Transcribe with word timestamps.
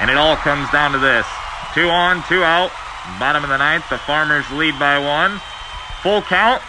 And 0.00 0.10
it 0.10 0.16
all 0.16 0.36
comes 0.36 0.70
down 0.70 0.92
to 0.92 0.98
this. 0.98 1.26
Two 1.74 1.88
on, 1.88 2.22
two 2.28 2.42
out. 2.42 2.70
Bottom 3.18 3.42
of 3.42 3.50
the 3.50 3.58
ninth, 3.58 3.88
the 3.90 3.98
Farmers 3.98 4.48
lead 4.52 4.78
by 4.78 4.98
one. 4.98 5.40
Full 6.02 6.22
count. 6.22 6.62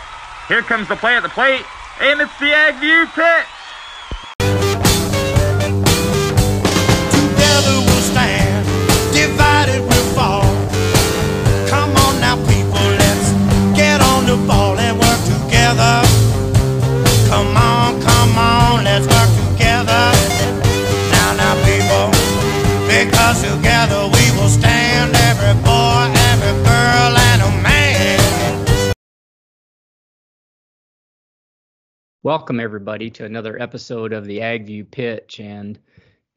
Here 0.47 0.61
comes 0.61 0.87
the 0.87 0.95
play 0.95 1.15
at 1.15 1.23
the 1.23 1.29
plate, 1.29 1.65
and 2.01 2.21
it's 2.21 2.37
the 2.39 2.51
Agview 2.51 3.05
pitch. 3.13 3.52
Welcome, 32.23 32.61
everybody, 32.61 33.09
to 33.09 33.25
another 33.25 33.61
episode 33.61 34.13
of 34.13 34.23
the 34.23 34.37
AgView 34.37 34.89
Pitch. 34.89 35.41
And 35.41 35.77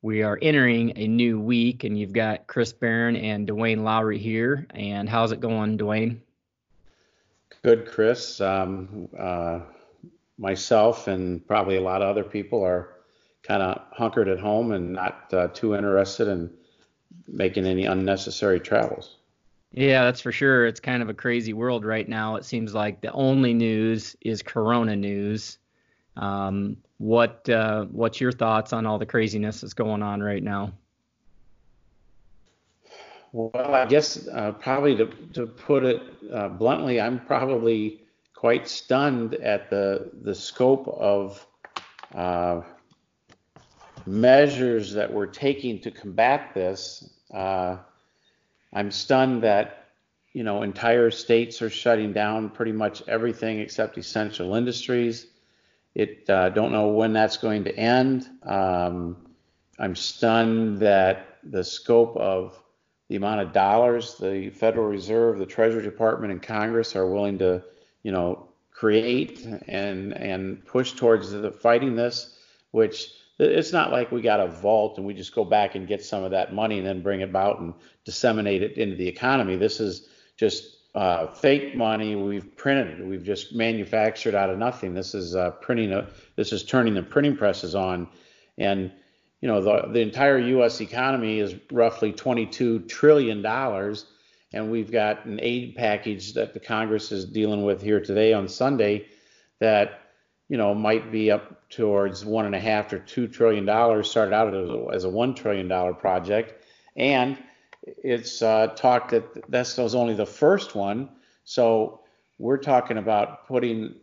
we 0.03 0.25
are 0.25 0.37
entering 0.43 0.93
a 0.97 1.07
new 1.07 1.39
week, 1.39 1.85
and 1.85 1.97
you've 1.97 2.13
got 2.13 2.49
Chris 2.49 2.73
Barron 2.73 3.15
and 3.15 3.47
Duane 3.47 3.85
Lowry 3.85 4.19
here. 4.19 4.67
And 4.75 5.09
how's 5.09 5.31
it 5.31 5.39
going, 5.39 5.77
Duane? 5.77 6.23
Good, 7.63 7.87
Chris. 7.87 8.41
Um, 8.41 9.09
uh, 9.17 9.61
myself 10.37 11.07
and 11.07 11.47
probably 11.47 11.77
a 11.77 11.83
lot 11.83 12.03
of 12.03 12.09
other 12.09 12.25
people 12.25 12.65
are 12.65 12.89
kind 13.45 13.63
of 13.63 13.81
hunkered 13.93 14.29
at 14.29 14.41
home 14.41 14.73
and 14.73 14.93
not 14.93 15.33
uh, 15.33 15.47
too 15.55 15.77
interested 15.77 16.27
in 16.27 16.51
making 17.29 17.65
any 17.65 17.85
unnecessary 17.85 18.59
travels. 18.59 19.19
Yeah, 19.71 20.03
that's 20.03 20.21
for 20.21 20.33
sure. 20.33 20.67
It's 20.67 20.81
kind 20.81 21.01
of 21.01 21.11
a 21.11 21.15
crazy 21.15 21.53
world 21.53 21.85
right 21.85 22.09
now. 22.09 22.35
It 22.35 22.45
seems 22.45 22.75
like 22.75 23.03
the 23.03 23.13
only 23.13 23.55
news 23.55 24.17
is 24.21 24.43
Corona 24.43 24.97
news. 24.97 25.59
Um, 26.17 26.79
what 26.99 27.49
uh, 27.49 27.85
what's 27.87 28.21
your 28.21 28.33
thoughts 28.33 28.73
on 28.73 28.87
all 28.87 28.99
the 28.99 29.07
craziness 29.07 29.61
that's 29.61 29.75
going 29.75 30.03
on 30.03 30.23
right 30.23 30.43
now? 30.43 30.73
Well, 33.33 33.75
I 33.75 33.85
guess 33.85 34.27
uh, 34.29 34.53
probably 34.53 34.97
to, 34.97 35.07
to 35.35 35.47
put 35.47 35.85
it 35.85 36.01
uh, 36.33 36.49
bluntly, 36.49 37.01
I'm 37.01 37.21
probably 37.21 38.01
quite 38.35 38.67
stunned 38.67 39.35
at 39.35 39.69
the 39.69 40.11
the 40.23 40.35
scope 40.35 40.89
of 40.89 41.47
uh, 42.15 42.63
measures 44.07 44.95
that 44.95 45.13
we're 45.13 45.27
taking 45.27 45.81
to 45.81 45.91
combat 45.91 46.55
this. 46.55 47.11
Uh, 47.33 47.77
I'm 48.73 48.91
stunned 48.91 49.43
that 49.43 49.89
you 50.33 50.43
know 50.43 50.63
entire 50.63 51.11
states 51.11 51.61
are 51.61 51.71
shutting 51.71 52.15
down 52.15 52.49
pretty 52.49 52.73
much 52.73 53.03
everything 53.07 53.61
except 53.61 53.99
essential 53.99 54.55
industries. 54.55 55.27
It 55.97 56.29
uh, 56.29 56.51
don't 56.51 56.73
know 56.73 56.89
when 56.89 57.15
that's 57.15 57.39
going 57.39 57.65
to 57.65 57.75
end. 57.75 58.29
Um, 58.43 59.17
I'm 59.79 59.97
stunned 59.97 60.79
that 60.81 61.39
the 61.43 61.65
scope 61.65 62.15
of 62.19 62.63
the 63.09 63.17
amount 63.17 63.41
of 63.41 63.55
dollars 63.55 64.17
the 64.17 64.51
Federal 64.51 64.89
Reserve, 64.89 65.39
the 65.39 65.47
Treasury 65.47 65.83
Department, 65.83 66.33
and 66.33 66.43
Congress 66.43 66.95
are 66.97 67.07
willing 67.07 67.39
to, 67.39 67.65
you 68.03 68.13
know, 68.13 68.47
create 68.71 69.43
and 69.69 70.13
and 70.13 70.63
push 70.67 70.93
towards 70.93 71.31
the 71.31 71.51
fighting 71.51 71.97
this, 71.97 72.37
which 72.73 73.13
it's 73.39 73.73
not 73.73 73.91
like 73.91 74.13
we 74.13 74.21
got 74.21 74.41
a 74.41 74.49
vault 74.49 74.99
and 74.99 75.07
we 75.07 75.15
just 75.15 75.35
go 75.35 75.47
back 75.47 75.77
and 75.77 75.89
get 75.89 76.05
some 76.05 76.25
of 76.25 76.31
that 76.31 76.53
money 76.53 76.77
and 76.77 76.87
then 76.87 77.01
bring 77.01 77.23
it 77.23 77.31
about 77.31 77.59
and 77.61 77.73
disseminate 78.05 78.63
it 78.63 78.77
into 78.77 78.97
the 78.97 79.09
economy. 79.09 79.57
This 79.57 79.81
is 79.81 80.09
just 80.37 80.86
uh, 80.97 81.27
fake 81.27 81.77
money 81.77 82.17
we've 82.17 82.57
printed. 82.57 83.07
We've 83.07 83.23
just 83.23 83.55
manufactured 83.55 84.35
out 84.35 84.49
of 84.49 84.59
nothing. 84.59 84.95
This 84.95 85.15
is 85.15 85.37
uh, 85.37 85.51
printing. 85.51 85.93
A, 85.93 86.09
this 86.37 86.53
is 86.53 86.65
turning 86.65 86.95
the 86.95 87.03
printing 87.03 87.37
presses 87.37 87.75
on, 87.75 88.09
and 88.57 88.91
you 89.43 89.49
know 89.49 89.61
the 89.61 89.93
the 89.93 90.01
entire 90.01 90.39
U.S. 90.39 90.81
economy 90.81 91.39
is 91.39 91.55
roughly 91.71 92.13
22 92.13 92.81
trillion 92.87 93.43
dollars, 93.43 94.07
and 94.55 94.71
we've 94.71 94.91
got 94.91 95.27
an 95.27 95.39
aid 95.43 95.77
package 95.77 96.33
that 96.33 96.55
the 96.55 96.61
Congress 96.61 97.13
is 97.13 97.27
dealing 97.27 97.63
with 97.63 97.83
here 97.83 98.01
today 98.01 98.33
on 98.33 98.49
Sunday, 98.49 99.07
that 99.59 100.01
you 100.49 100.57
know 100.57 100.75
might 100.75 101.13
be 101.13 101.31
up 101.31 101.69
towards 101.69 102.25
one 102.25 102.47
and 102.47 102.55
a 102.55 102.61
half 102.61 102.91
or 102.95 103.01
two 103.01 103.29
trillion 103.29 103.67
dollars. 103.67 104.11
Started 104.11 104.35
out 104.35 104.55
as 104.55 104.71
a, 104.71 104.87
as 104.95 105.05
a 105.05 105.11
one 105.11 105.35
trillion 105.35 105.69
dollar 105.69 105.93
project, 105.93 106.55
and 106.97 107.37
it's 107.87 108.43
uh, 108.43 108.69
talked 108.69 109.11
that 109.11 109.51
this 109.51 109.77
was 109.77 109.95
only 109.95 110.15
the 110.15 110.27
first 110.27 110.75
one. 110.75 111.09
So 111.45 112.01
we're 112.39 112.59
talking 112.59 112.99
about 112.99 113.47
putting 113.47 113.95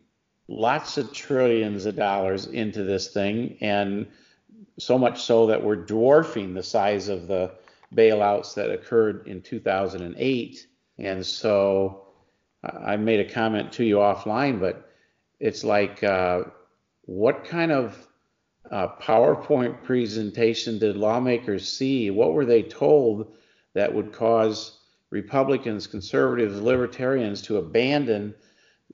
lots 0.48 0.98
of 0.98 1.14
trillions 1.14 1.86
of 1.86 1.96
dollars 1.96 2.46
into 2.46 2.84
this 2.84 3.10
thing, 3.10 3.58
and 3.62 4.08
so 4.80 4.98
much 4.98 5.22
so 5.22 5.48
that 5.48 5.64
we're 5.64 5.76
dwarfing 5.76 6.54
the 6.54 6.64
size 6.64 7.10
of 7.10 7.28
the 7.28 7.52
bailouts 7.94 8.56
that 8.56 8.72
occurred 8.72 9.28
in 9.28 9.42
2008. 9.42 10.68
And 10.98 11.26
so 11.26 12.08
I 12.64 12.98
made 12.98 13.20
a 13.20 13.32
comment 13.32 13.74
to 13.74 13.84
you 13.84 13.98
offline, 13.98 14.60
but 14.60 14.90
it's 15.40 15.64
like, 15.64 16.04
uh, 16.04 16.44
what 17.06 17.44
kind 17.44 17.72
of 17.72 18.08
uh, 18.72 18.88
PowerPoint 19.02 19.84
presentation 19.84 20.80
did 20.80 20.96
lawmakers 20.96 21.68
see? 21.68 22.10
What 22.10 22.34
were 22.34 22.46
they 22.46 22.64
told 22.64 23.34
that 23.74 23.94
would 23.94 24.12
cause 24.12 24.80
Republicans, 25.10 25.88
conservatives, 25.88 26.60
libertarians 26.60 27.42
to 27.44 27.58
abandon 27.58 28.34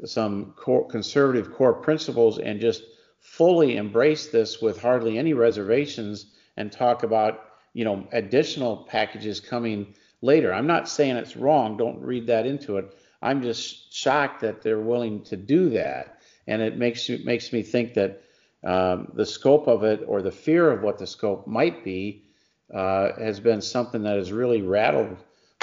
some 0.05 0.53
core, 0.57 0.87
conservative 0.87 1.53
core 1.53 1.73
principles 1.73 2.39
and 2.39 2.59
just 2.59 2.83
fully 3.19 3.77
embrace 3.77 4.27
this 4.27 4.61
with 4.61 4.81
hardly 4.81 5.17
any 5.17 5.33
reservations 5.33 6.33
and 6.57 6.71
talk 6.71 7.03
about 7.03 7.45
you 7.73 7.85
know 7.85 8.07
additional 8.11 8.77
packages 8.77 9.39
coming 9.39 9.93
later. 10.21 10.53
I'm 10.53 10.67
not 10.67 10.89
saying 10.89 11.15
it's 11.15 11.37
wrong. 11.37 11.77
Don't 11.77 12.01
read 12.01 12.27
that 12.27 12.45
into 12.45 12.77
it. 12.77 12.95
I'm 13.21 13.41
just 13.41 13.93
shocked 13.93 14.41
that 14.41 14.61
they're 14.61 14.79
willing 14.79 15.23
to 15.25 15.37
do 15.37 15.69
that, 15.71 16.21
and 16.47 16.61
it 16.61 16.77
makes 16.77 17.09
makes 17.09 17.53
me 17.53 17.61
think 17.61 17.93
that 17.93 18.23
um, 18.63 19.11
the 19.13 19.25
scope 19.25 19.67
of 19.67 19.83
it 19.83 20.03
or 20.07 20.21
the 20.21 20.31
fear 20.31 20.71
of 20.71 20.81
what 20.81 20.97
the 20.97 21.07
scope 21.07 21.47
might 21.47 21.83
be 21.83 22.28
uh, 22.73 23.13
has 23.19 23.39
been 23.39 23.61
something 23.61 24.03
that 24.03 24.17
has 24.17 24.31
really 24.31 24.61
rattled 24.61 25.17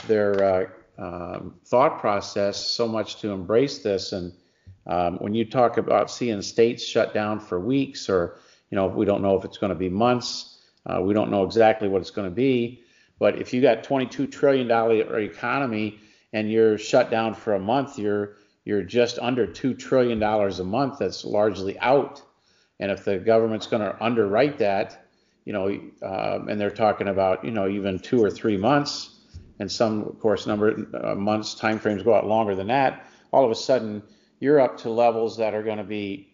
their 0.07 0.45
uh, 0.45 0.67
um, 0.99 1.55
thought 1.65 2.01
process 2.01 2.57
so 2.57 2.89
much 2.89 3.21
to 3.21 3.31
embrace 3.31 3.79
this. 3.79 4.13
And 4.13 4.33
um, 4.87 5.17
when 5.19 5.35
you 5.35 5.45
talk 5.45 5.77
about 5.77 6.11
seeing 6.11 6.43
states 6.43 6.85
shut 6.85 7.15
down 7.15 7.41
for 7.41 7.61
weeks, 7.61 8.09
or 8.09 8.39
you 8.71 8.77
know, 8.77 8.87
we 8.87 9.05
don't 9.05 9.23
know 9.23 9.37
if 9.37 9.45
it's 9.45 9.59
going 9.59 9.71
to 9.71 9.79
be 9.79 9.89
months, 9.89 10.59
uh, 10.87 11.01
we 11.01 11.15
don't 11.15 11.31
know 11.31 11.45
exactly 11.45 11.89
what 11.89 12.01
it's 12.01 12.11
going 12.11 12.29
to 12.29 12.35
be. 12.35 12.83
But 13.19 13.41
if 13.41 13.53
you 13.53 13.63
got 13.63 13.83
22 13.83 14.27
trillion 14.27 14.69
dollar 14.69 15.19
economy 15.19 16.01
and 16.33 16.51
you're 16.51 16.77
shut 16.79 17.11
down 17.11 17.35
for 17.35 17.55
a 17.55 17.59
month, 17.59 17.99
you're 17.99 18.37
you're 18.65 18.83
just 18.83 19.19
under 19.21 19.47
two 19.47 19.75
trillion 19.75 20.19
dollars 20.19 20.59
a 20.59 20.65
month. 20.65 20.99
That's 20.99 21.25
largely 21.25 21.79
out. 21.79 22.23
And 22.81 22.91
if 22.91 23.05
the 23.05 23.17
government's 23.19 23.67
going 23.67 23.83
to 23.83 23.97
underwrite 24.05 24.59
that, 24.59 25.06
you 25.47 25.53
know, 25.53 25.69
um, 26.03 26.49
and 26.49 26.61
they're 26.61 26.71
talking 26.71 27.09
about, 27.09 27.45
you 27.45 27.53
know, 27.53 27.69
even 27.69 28.01
two 28.01 28.23
or 28.23 28.31
three 28.31 28.57
months, 28.57 29.11
and 29.61 29.71
some, 29.71 30.03
of 30.03 30.19
course, 30.19 30.47
number 30.47 30.87
uh, 31.03 31.15
months 31.15 31.55
time 31.55 31.79
frames 31.79 32.03
go 32.03 32.15
out 32.15 32.27
longer 32.27 32.55
than 32.55 32.67
that. 32.67 33.07
All 33.33 33.45
of 33.45 33.51
a 33.51 33.55
sudden, 33.55 34.03
you're 34.41 34.61
up 34.61 34.77
to 34.79 34.91
levels 34.91 35.37
that 35.39 35.55
are 35.55 35.63
going 35.63 35.79
to 35.79 35.85
be, 35.85 36.29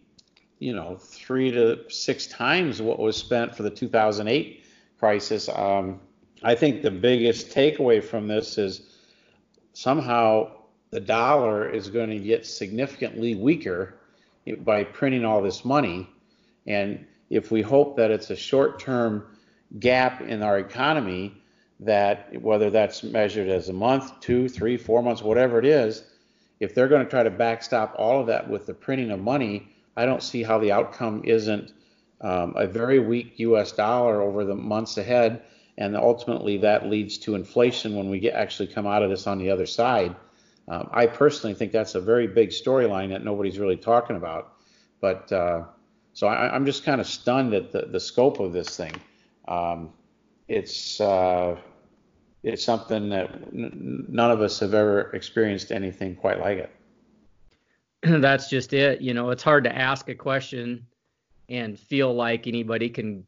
you 0.59 0.75
know, 0.75 0.97
three 0.97 1.51
to 1.51 1.89
six 1.89 2.25
times 2.27 2.81
what 2.81 2.99
was 2.99 3.15
spent 3.15 3.55
for 3.55 3.61
the 3.61 3.69
2008 3.69 4.65
crisis. 4.97 5.47
Um, 5.47 6.01
I 6.41 6.55
think 6.55 6.81
the 6.81 6.91
biggest 6.91 7.51
takeaway 7.51 8.03
from 8.03 8.27
this 8.27 8.57
is 8.57 8.97
somehow 9.73 10.51
the 10.89 10.99
dollar 10.99 11.69
is 11.69 11.87
going 11.87 12.09
to 12.09 12.19
get 12.19 12.47
significantly 12.47 13.35
weaker 13.35 13.95
by 14.59 14.83
printing 14.83 15.23
all 15.23 15.41
this 15.41 15.63
money, 15.63 16.09
and 16.65 17.05
if 17.33 17.49
we 17.49 17.63
hope 17.63 17.97
that 17.97 18.11
it's 18.11 18.29
a 18.29 18.35
short-term 18.35 19.25
gap 19.79 20.21
in 20.21 20.43
our 20.43 20.59
economy, 20.59 21.35
that 21.79 22.39
whether 22.41 22.69
that's 22.69 23.01
measured 23.03 23.49
as 23.49 23.69
a 23.69 23.73
month, 23.73 24.19
two, 24.19 24.47
three, 24.47 24.77
four 24.77 25.01
months, 25.01 25.23
whatever 25.23 25.57
it 25.57 25.65
is, 25.65 26.03
if 26.59 26.75
they're 26.75 26.87
going 26.87 27.03
to 27.03 27.09
try 27.09 27.23
to 27.23 27.31
backstop 27.31 27.95
all 27.97 28.21
of 28.21 28.27
that 28.27 28.47
with 28.47 28.67
the 28.67 28.73
printing 28.73 29.09
of 29.09 29.19
money, 29.19 29.67
I 29.97 30.05
don't 30.05 30.21
see 30.21 30.43
how 30.43 30.59
the 30.59 30.71
outcome 30.71 31.23
isn't 31.25 31.73
um, 32.21 32.53
a 32.55 32.67
very 32.67 32.99
weak 32.99 33.33
U.S. 33.37 33.71
dollar 33.71 34.21
over 34.21 34.45
the 34.45 34.55
months 34.55 34.97
ahead, 34.97 35.41
and 35.79 35.97
ultimately 35.97 36.59
that 36.59 36.87
leads 36.87 37.17
to 37.19 37.33
inflation 37.33 37.95
when 37.95 38.11
we 38.11 38.19
get 38.19 38.35
actually 38.35 38.67
come 38.67 38.85
out 38.85 39.01
of 39.01 39.09
this 39.09 39.25
on 39.25 39.39
the 39.39 39.49
other 39.49 39.65
side. 39.65 40.15
Um, 40.67 40.87
I 40.93 41.07
personally 41.07 41.55
think 41.55 41.71
that's 41.71 41.95
a 41.95 41.99
very 41.99 42.27
big 42.27 42.49
storyline 42.49 43.09
that 43.09 43.25
nobody's 43.25 43.57
really 43.57 43.75
talking 43.75 44.15
about, 44.15 44.53
but 45.01 45.31
uh, 45.31 45.63
so 46.13 46.27
I, 46.27 46.55
am 46.55 46.65
just 46.65 46.83
kind 46.83 47.01
of 47.01 47.07
stunned 47.07 47.53
at 47.53 47.71
the, 47.71 47.87
the 47.87 47.99
scope 47.99 48.39
of 48.39 48.53
this 48.53 48.77
thing. 48.77 48.93
Um, 49.47 49.91
it's 50.47 51.01
uh, 51.01 51.57
it's 52.43 52.63
something 52.63 53.09
that 53.09 53.31
n- 53.53 54.05
none 54.07 54.31
of 54.31 54.41
us 54.41 54.59
have 54.59 54.73
ever 54.73 55.11
experienced 55.11 55.71
anything 55.71 56.15
quite 56.15 56.39
like 56.39 56.59
it. 56.59 56.69
That's 58.21 58.49
just 58.49 58.73
it. 58.73 59.01
You 59.01 59.13
know, 59.13 59.31
it's 59.31 59.43
hard 59.43 59.63
to 59.63 59.75
ask 59.75 60.09
a 60.09 60.15
question 60.15 60.85
and 61.49 61.79
feel 61.79 62.13
like 62.13 62.47
anybody 62.47 62.89
can 62.89 63.25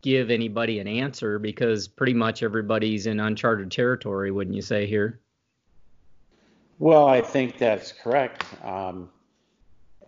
give 0.00 0.30
anybody 0.30 0.80
an 0.80 0.88
answer 0.88 1.38
because 1.38 1.86
pretty 1.86 2.14
much 2.14 2.42
everybody's 2.42 3.06
in 3.06 3.20
uncharted 3.20 3.70
territory, 3.70 4.30
wouldn't 4.30 4.56
you 4.56 4.62
say 4.62 4.86
here? 4.86 5.20
Well, 6.78 7.06
I 7.06 7.20
think 7.20 7.58
that's 7.58 7.92
correct. 7.92 8.44
Um, 8.64 9.08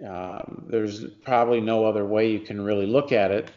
uh, 0.06 0.42
there's 0.66 1.04
probably 1.24 1.60
no 1.60 1.84
other 1.84 2.04
way 2.04 2.30
you 2.30 2.40
can 2.40 2.60
really 2.60 2.86
look 2.86 3.12
at 3.12 3.30
it. 3.30 3.50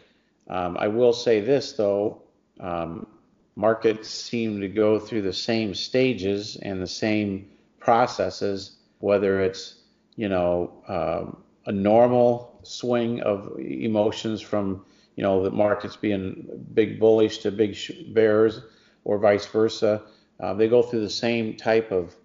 Um, 0.50 0.78
I 0.80 0.88
will 0.88 1.14
say 1.14 1.40
this 1.42 1.74
though, 1.74 2.22
um, 2.60 3.08
markets 3.56 4.10
seem 4.10 4.62
to 4.62 4.68
go 4.68 5.00
through 5.00 5.24
the 5.24 5.34
same 5.34 5.74
stages 5.74 6.58
and 6.58 6.82
the 6.82 6.88
same 6.88 7.50
processes, 7.80 8.78
whether 9.00 9.42
it's 9.42 9.76
you 10.16 10.30
know 10.30 10.72
um, 10.88 11.44
a 11.66 11.72
normal 11.72 12.60
swing 12.64 13.22
of 13.22 13.58
emotions 13.60 14.42
from 14.42 14.86
you 15.16 15.24
know 15.24 15.44
the 15.44 15.52
markets 15.52 15.96
being 15.96 16.48
big 16.74 17.00
bullish 17.00 17.40
to 17.40 17.52
big 17.52 17.76
bears 18.14 18.62
or 19.04 19.18
vice 19.18 19.46
versa. 19.46 20.04
Uh, 20.40 20.54
they 20.54 20.68
go 20.68 20.84
through 20.84 21.02
the 21.02 21.10
same 21.10 21.56
type 21.56 21.92
of 21.92 22.16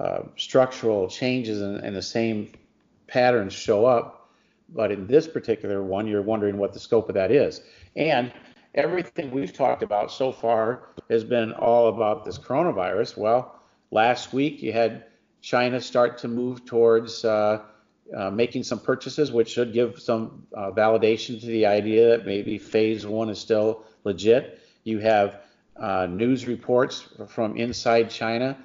uh, 0.00 0.22
structural 0.36 1.08
changes 1.08 1.60
and, 1.60 1.78
and 1.78 1.94
the 1.94 2.02
same 2.02 2.50
patterns 3.08 3.52
show 3.52 3.86
up. 3.86 4.30
But 4.68 4.92
in 4.92 5.06
this 5.06 5.26
particular 5.26 5.82
one, 5.82 6.06
you're 6.06 6.22
wondering 6.22 6.58
what 6.58 6.72
the 6.72 6.78
scope 6.78 7.08
of 7.08 7.14
that 7.14 7.32
is. 7.32 7.62
And 7.96 8.32
everything 8.74 9.30
we've 9.30 9.52
talked 9.52 9.82
about 9.82 10.12
so 10.12 10.30
far 10.30 10.90
has 11.08 11.24
been 11.24 11.52
all 11.54 11.88
about 11.88 12.24
this 12.24 12.38
coronavirus. 12.38 13.16
Well, 13.16 13.60
last 13.90 14.32
week 14.32 14.62
you 14.62 14.72
had 14.72 15.06
China 15.40 15.80
start 15.80 16.18
to 16.18 16.28
move 16.28 16.64
towards 16.66 17.24
uh, 17.24 17.62
uh, 18.16 18.30
making 18.30 18.62
some 18.62 18.80
purchases, 18.80 19.30
which 19.30 19.50
should 19.50 19.72
give 19.72 20.00
some 20.00 20.46
uh, 20.54 20.70
validation 20.70 21.40
to 21.40 21.46
the 21.46 21.66
idea 21.66 22.08
that 22.08 22.26
maybe 22.26 22.58
phase 22.58 23.06
one 23.06 23.28
is 23.28 23.38
still 23.38 23.84
legit. 24.04 24.60
You 24.84 24.98
have 24.98 25.42
uh, 25.76 26.06
news 26.06 26.46
reports 26.46 27.06
from 27.28 27.56
inside 27.56 28.10
China, 28.10 28.56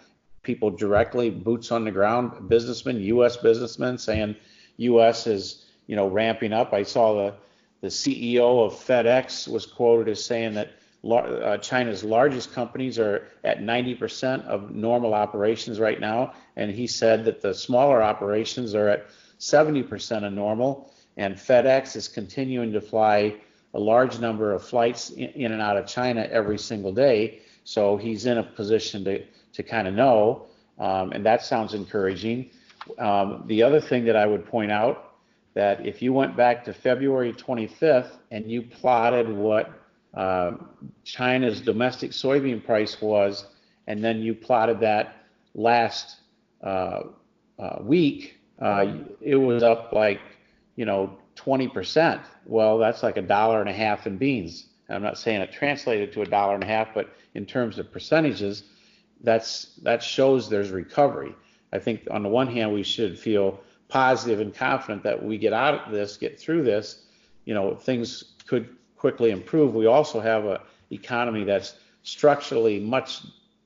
people 0.43 0.69
directly, 0.69 1.29
boots 1.29 1.71
on 1.71 1.85
the 1.85 1.91
ground, 1.91 2.49
businessmen, 2.49 2.99
U.S. 3.01 3.37
businessmen 3.37 3.97
saying 3.97 4.35
U.S. 4.77 5.27
is 5.27 5.65
you 5.87 5.95
know 5.95 6.07
ramping 6.07 6.53
up. 6.53 6.73
I 6.73 6.83
saw 6.83 7.15
the 7.15 7.33
the 7.81 7.89
CEO 7.89 8.65
of 8.65 8.73
FedEx 8.73 9.47
was 9.47 9.65
quoted 9.65 10.09
as 10.09 10.23
saying 10.23 10.53
that 10.53 10.71
uh, 11.11 11.57
China's 11.57 12.01
largest 12.01 12.53
companies 12.53 12.97
are 12.97 13.27
at 13.43 13.59
90% 13.59 14.45
of 14.45 14.71
normal 14.71 15.13
operations 15.13 15.81
right 15.81 15.99
now, 15.99 16.33
and 16.55 16.71
he 16.71 16.87
said 16.87 17.25
that 17.25 17.41
the 17.41 17.53
smaller 17.53 18.01
operations 18.01 18.73
are 18.73 18.87
at 18.87 19.07
70% 19.37 20.25
of 20.25 20.31
normal, 20.31 20.93
and 21.17 21.35
FedEx 21.35 21.97
is 21.97 22.07
continuing 22.07 22.71
to 22.71 22.79
fly 22.79 23.35
a 23.73 23.79
large 23.79 24.19
number 24.19 24.53
of 24.53 24.63
flights 24.63 25.09
in, 25.09 25.29
in 25.31 25.51
and 25.51 25.61
out 25.61 25.75
of 25.75 25.85
China 25.85 26.25
every 26.31 26.57
single 26.57 26.93
day. 26.93 27.41
So 27.65 27.97
he's 27.97 28.25
in 28.25 28.37
a 28.37 28.43
position 28.43 29.03
to, 29.03 29.23
to 29.53 29.63
kind 29.63 29.87
of 29.87 29.93
know, 29.93 30.45
um, 30.79 31.11
and 31.11 31.25
that 31.25 31.43
sounds 31.43 31.73
encouraging. 31.73 32.49
Um, 32.99 33.43
the 33.47 33.63
other 33.63 33.79
thing 33.79 34.05
that 34.05 34.15
I 34.15 34.25
would 34.25 34.45
point 34.45 34.71
out 34.71 35.13
that 35.53 35.85
if 35.85 36.01
you 36.01 36.13
went 36.13 36.35
back 36.35 36.63
to 36.65 36.73
February 36.73 37.31
25th 37.33 38.17
and 38.31 38.49
you 38.49 38.63
plotted 38.63 39.29
what 39.29 39.71
uh, 40.13 40.53
China's 41.03 41.61
domestic 41.61 42.11
soybean 42.11 42.63
price 42.63 43.01
was, 43.01 43.47
and 43.87 44.03
then 44.03 44.21
you 44.21 44.33
plotted 44.33 44.79
that 44.79 45.25
last 45.53 46.21
uh, 46.63 47.03
uh, 47.59 47.77
week, 47.81 48.37
uh, 48.59 48.85
it 49.21 49.35
was 49.35 49.63
up 49.63 49.91
like, 49.91 50.21
you 50.75 50.85
know, 50.85 51.17
20%. 51.35 52.21
Well, 52.45 52.77
that's 52.77 53.03
like 53.03 53.17
a 53.17 53.21
dollar 53.21 53.59
and 53.59 53.69
a 53.69 53.73
half 53.73 54.07
in 54.07 54.17
beans. 54.17 54.67
I'm 54.89 55.03
not 55.03 55.17
saying 55.17 55.41
it 55.41 55.51
translated 55.51 56.11
to 56.13 56.21
a 56.21 56.25
dollar 56.25 56.55
and 56.55 56.63
a 56.63 56.67
half, 56.67 56.93
but 56.93 57.09
in 57.33 57.45
terms 57.45 57.79
of 57.79 57.91
percentages, 57.91 58.63
that's 59.23 59.75
that 59.83 60.03
shows 60.03 60.49
there's 60.49 60.71
recovery. 60.71 61.35
I 61.71 61.79
think 61.79 62.07
on 62.11 62.23
the 62.23 62.29
one 62.29 62.47
hand, 62.47 62.73
we 62.73 62.83
should 62.83 63.17
feel 63.17 63.61
positive 63.87 64.39
and 64.39 64.53
confident 64.53 65.03
that 65.03 65.23
we 65.23 65.37
get 65.37 65.53
out 65.53 65.85
of 65.85 65.91
this, 65.91 66.17
get 66.17 66.39
through 66.39 66.63
this, 66.63 67.05
you 67.45 67.53
know, 67.53 67.75
things 67.75 68.35
could 68.47 68.75
quickly 68.95 69.31
improve. 69.31 69.73
We 69.73 69.85
also 69.85 70.19
have 70.19 70.45
a 70.45 70.61
economy 70.91 71.43
that's 71.43 71.75
structurally 72.03 72.79
much 72.79 73.21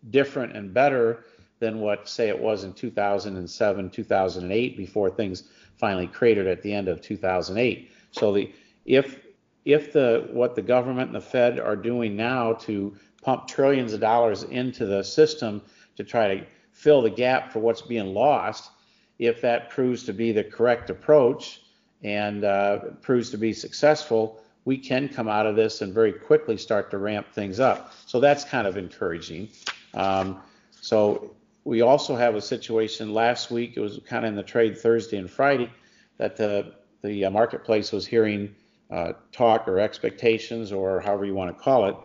different 0.10 0.56
and 0.56 0.74
better 0.74 1.26
than 1.60 1.80
what 1.80 2.08
say 2.08 2.30
it 2.30 2.40
was 2.40 2.64
in 2.64 2.74
2007, 2.74 3.90
2008 3.90 4.78
before 4.78 5.10
things 5.10 5.44
finally 5.76 6.08
cratered 6.08 6.48
at 6.48 6.62
the 6.62 6.74
end 6.74 6.88
of 6.88 7.02
2008. 7.02 7.92
So 8.12 8.34
the 8.34 8.52
if 8.86 9.20
if 9.66 9.92
the 9.92 10.30
what 10.32 10.56
the 10.56 10.62
government 10.62 11.08
and 11.08 11.16
the 11.16 11.22
Fed 11.22 11.60
are 11.60 11.76
doing 11.76 12.16
now 12.16 12.54
to 12.54 12.96
pump 13.28 13.46
trillions 13.46 13.92
of 13.92 14.00
dollars 14.00 14.44
into 14.44 14.86
the 14.86 15.04
system 15.04 15.62
to 15.98 16.04
try 16.06 16.34
to 16.34 16.46
fill 16.72 17.02
the 17.02 17.10
gap 17.10 17.52
for 17.52 17.60
what's 17.60 17.82
being 17.82 18.14
lost, 18.14 18.72
if 19.20 19.42
that 19.42 19.70
proves 19.70 20.06
to 20.06 20.14
be 20.14 20.32
the 20.32 20.46
correct 20.46 20.90
approach 20.90 21.60
and 22.04 22.46
uh, 22.46 22.78
proves 23.02 23.30
to 23.30 23.38
be 23.38 23.52
successful, 23.52 24.40
we 24.64 24.78
can 24.78 25.10
come 25.10 25.28
out 25.28 25.46
of 25.46 25.58
this 25.58 25.82
and 25.82 25.94
very 25.94 26.14
quickly 26.14 26.56
start 26.56 26.90
to 26.90 26.98
ramp 27.00 27.28
things 27.34 27.60
up. 27.60 27.92
So 28.06 28.22
that's 28.22 28.46
kind 28.46 28.66
of 28.66 28.78
encouraging. 28.78 29.50
Um, 29.94 30.42
so 30.80 31.36
we 31.66 31.82
also 31.82 32.16
have 32.16 32.36
a 32.36 32.42
situation 32.42 33.14
last 33.14 33.52
week, 33.52 33.74
it 33.76 33.82
was 33.82 34.00
kind 34.08 34.24
of 34.24 34.30
in 34.30 34.36
the 34.38 34.44
trade 34.44 34.78
Thursday 34.78 35.18
and 35.18 35.30
Friday, 35.30 35.70
that 36.18 36.38
the, 36.38 36.76
the 37.04 37.26
uh, 37.26 37.30
marketplace 37.30 37.92
was 37.92 38.08
hearing 38.08 38.56
uh, 38.90 39.12
talk 39.34 39.68
or 39.68 39.80
expectations, 39.80 40.72
or 40.72 41.02
however 41.02 41.26
you 41.26 41.34
want 41.34 41.54
to 41.54 41.62
call 41.62 41.90
it, 41.90 41.98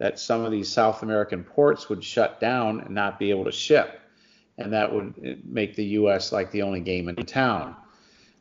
that 0.00 0.18
some 0.18 0.44
of 0.44 0.50
these 0.50 0.68
South 0.68 1.04
American 1.04 1.44
ports 1.44 1.88
would 1.88 2.02
shut 2.02 2.40
down 2.40 2.80
and 2.80 2.90
not 2.90 3.20
be 3.20 3.30
able 3.30 3.44
to 3.44 3.52
ship 3.52 4.00
and 4.60 4.72
that 4.72 4.92
would 4.92 5.44
make 5.44 5.74
the 5.74 5.84
U.S. 5.84 6.32
like 6.32 6.50
the 6.50 6.62
only 6.62 6.80
game 6.80 7.08
in 7.08 7.16
town. 7.16 7.74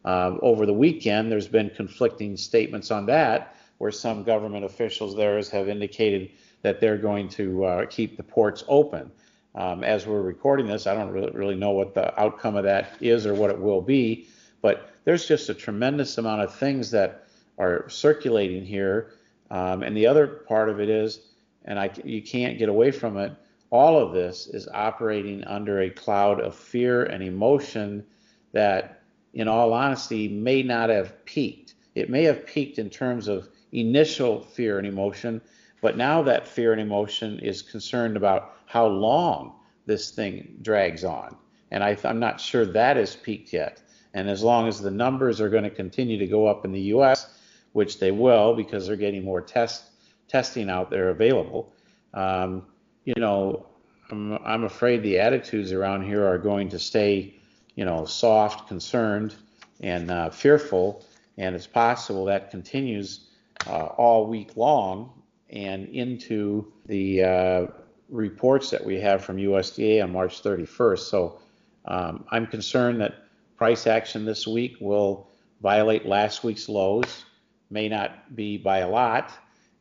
Uh, 0.03 0.35
over 0.41 0.65
the 0.65 0.73
weekend, 0.73 1.31
there's 1.31 1.47
been 1.47 1.69
conflicting 1.69 2.35
statements 2.35 2.91
on 2.91 3.05
that, 3.07 3.55
where 3.77 3.91
some 3.91 4.23
government 4.23 4.65
officials 4.65 5.15
there 5.15 5.41
have 5.41 5.69
indicated 5.69 6.31
that 6.61 6.81
they're 6.81 6.97
going 6.97 7.29
to 7.29 7.63
uh, 7.63 7.85
keep 7.85 8.17
the 8.17 8.23
ports 8.23 8.63
open. 8.67 9.09
Um, 9.55 9.83
as 9.83 10.05
we're 10.05 10.21
recording 10.21 10.67
this, 10.67 10.87
I 10.87 10.93
don't 10.93 11.09
really, 11.09 11.31
really 11.31 11.55
know 11.55 11.71
what 11.71 11.93
the 11.93 12.17
outcome 12.19 12.55
of 12.55 12.65
that 12.65 12.91
is 12.99 13.25
or 13.25 13.33
what 13.33 13.49
it 13.49 13.59
will 13.59 13.81
be, 13.81 14.27
but 14.61 14.91
there's 15.05 15.25
just 15.25 15.49
a 15.49 15.53
tremendous 15.53 16.17
amount 16.17 16.41
of 16.41 16.53
things 16.53 16.91
that 16.91 17.27
are 17.57 17.89
circulating 17.89 18.65
here. 18.65 19.13
Um, 19.49 19.83
and 19.83 19.95
the 19.95 20.05
other 20.05 20.27
part 20.27 20.69
of 20.69 20.79
it 20.79 20.89
is, 20.89 21.28
and 21.69 21.79
I, 21.79 21.91
you 22.03 22.21
can't 22.21 22.57
get 22.57 22.67
away 22.67 22.91
from 22.91 23.15
it, 23.17 23.31
all 23.69 23.99
of 23.99 24.11
this 24.11 24.47
is 24.47 24.67
operating 24.73 25.43
under 25.43 25.81
a 25.81 25.89
cloud 25.89 26.41
of 26.41 26.55
fear 26.55 27.03
and 27.03 27.23
emotion 27.23 28.03
that, 28.51 29.03
in 29.35 29.47
all 29.47 29.71
honesty, 29.71 30.27
may 30.27 30.63
not 30.63 30.89
have 30.89 31.23
peaked. 31.25 31.75
It 31.93 32.09
may 32.09 32.23
have 32.23 32.47
peaked 32.47 32.79
in 32.79 32.89
terms 32.89 33.27
of 33.27 33.47
initial 33.71 34.41
fear 34.41 34.79
and 34.79 34.87
emotion, 34.87 35.41
but 35.79 35.95
now 35.95 36.23
that 36.23 36.47
fear 36.47 36.71
and 36.71 36.81
emotion 36.81 37.37
is 37.39 37.61
concerned 37.61 38.17
about 38.17 38.55
how 38.65 38.87
long 38.87 39.53
this 39.85 40.09
thing 40.09 40.57
drags 40.63 41.03
on. 41.03 41.37
And 41.69 41.83
I, 41.83 41.95
am 42.03 42.19
not 42.19 42.41
sure 42.41 42.65
that 42.65 42.97
has 42.97 43.15
peaked 43.15 43.53
yet. 43.53 43.79
And 44.15 44.27
as 44.27 44.41
long 44.41 44.67
as 44.67 44.81
the 44.81 44.89
numbers 44.89 45.39
are 45.39 45.49
going 45.49 45.63
to 45.63 45.69
continue 45.69 46.17
to 46.17 46.25
go 46.25 46.47
up 46.47 46.65
in 46.65 46.71
the 46.71 46.81
U.S., 46.81 47.37
which 47.73 47.99
they 47.99 48.09
will 48.09 48.55
because 48.55 48.87
they're 48.87 48.95
getting 48.95 49.23
more 49.23 49.41
test 49.41 49.83
testing 50.29 50.69
out 50.69 50.89
there 50.89 51.09
available, 51.09 51.73
um, 52.13 52.65
you 53.03 53.15
know, 53.17 53.65
I'm, 54.09 54.33
I'm 54.45 54.63
afraid 54.63 55.03
the 55.03 55.19
attitudes 55.19 55.71
around 55.71 56.03
here 56.03 56.25
are 56.25 56.37
going 56.37 56.69
to 56.69 56.79
stay, 56.79 57.35
you 57.75 57.83
know, 57.83 58.05
soft, 58.05 58.67
concerned, 58.67 59.35
and 59.81 60.09
uh, 60.09 60.29
fearful. 60.29 61.03
And 61.37 61.55
it's 61.55 61.67
possible 61.67 62.25
that 62.25 62.51
continues 62.51 63.27
uh, 63.67 63.85
all 63.85 64.27
week 64.27 64.55
long 64.55 65.11
and 65.49 65.87
into 65.89 66.71
the 66.85 67.23
uh, 67.23 67.67
reports 68.09 68.69
that 68.69 68.83
we 68.83 68.99
have 68.99 69.23
from 69.23 69.37
USDA 69.37 70.03
on 70.03 70.11
March 70.11 70.43
31st. 70.43 70.99
So 70.99 71.39
um, 71.85 72.25
I'm 72.29 72.45
concerned 72.45 73.01
that 73.01 73.15
price 73.57 73.87
action 73.87 74.25
this 74.25 74.47
week 74.47 74.77
will 74.79 75.29
violate 75.61 76.05
last 76.05 76.43
week's 76.43 76.69
lows, 76.69 77.25
may 77.69 77.89
not 77.89 78.35
be 78.35 78.57
by 78.57 78.79
a 78.79 78.89
lot, 78.89 79.31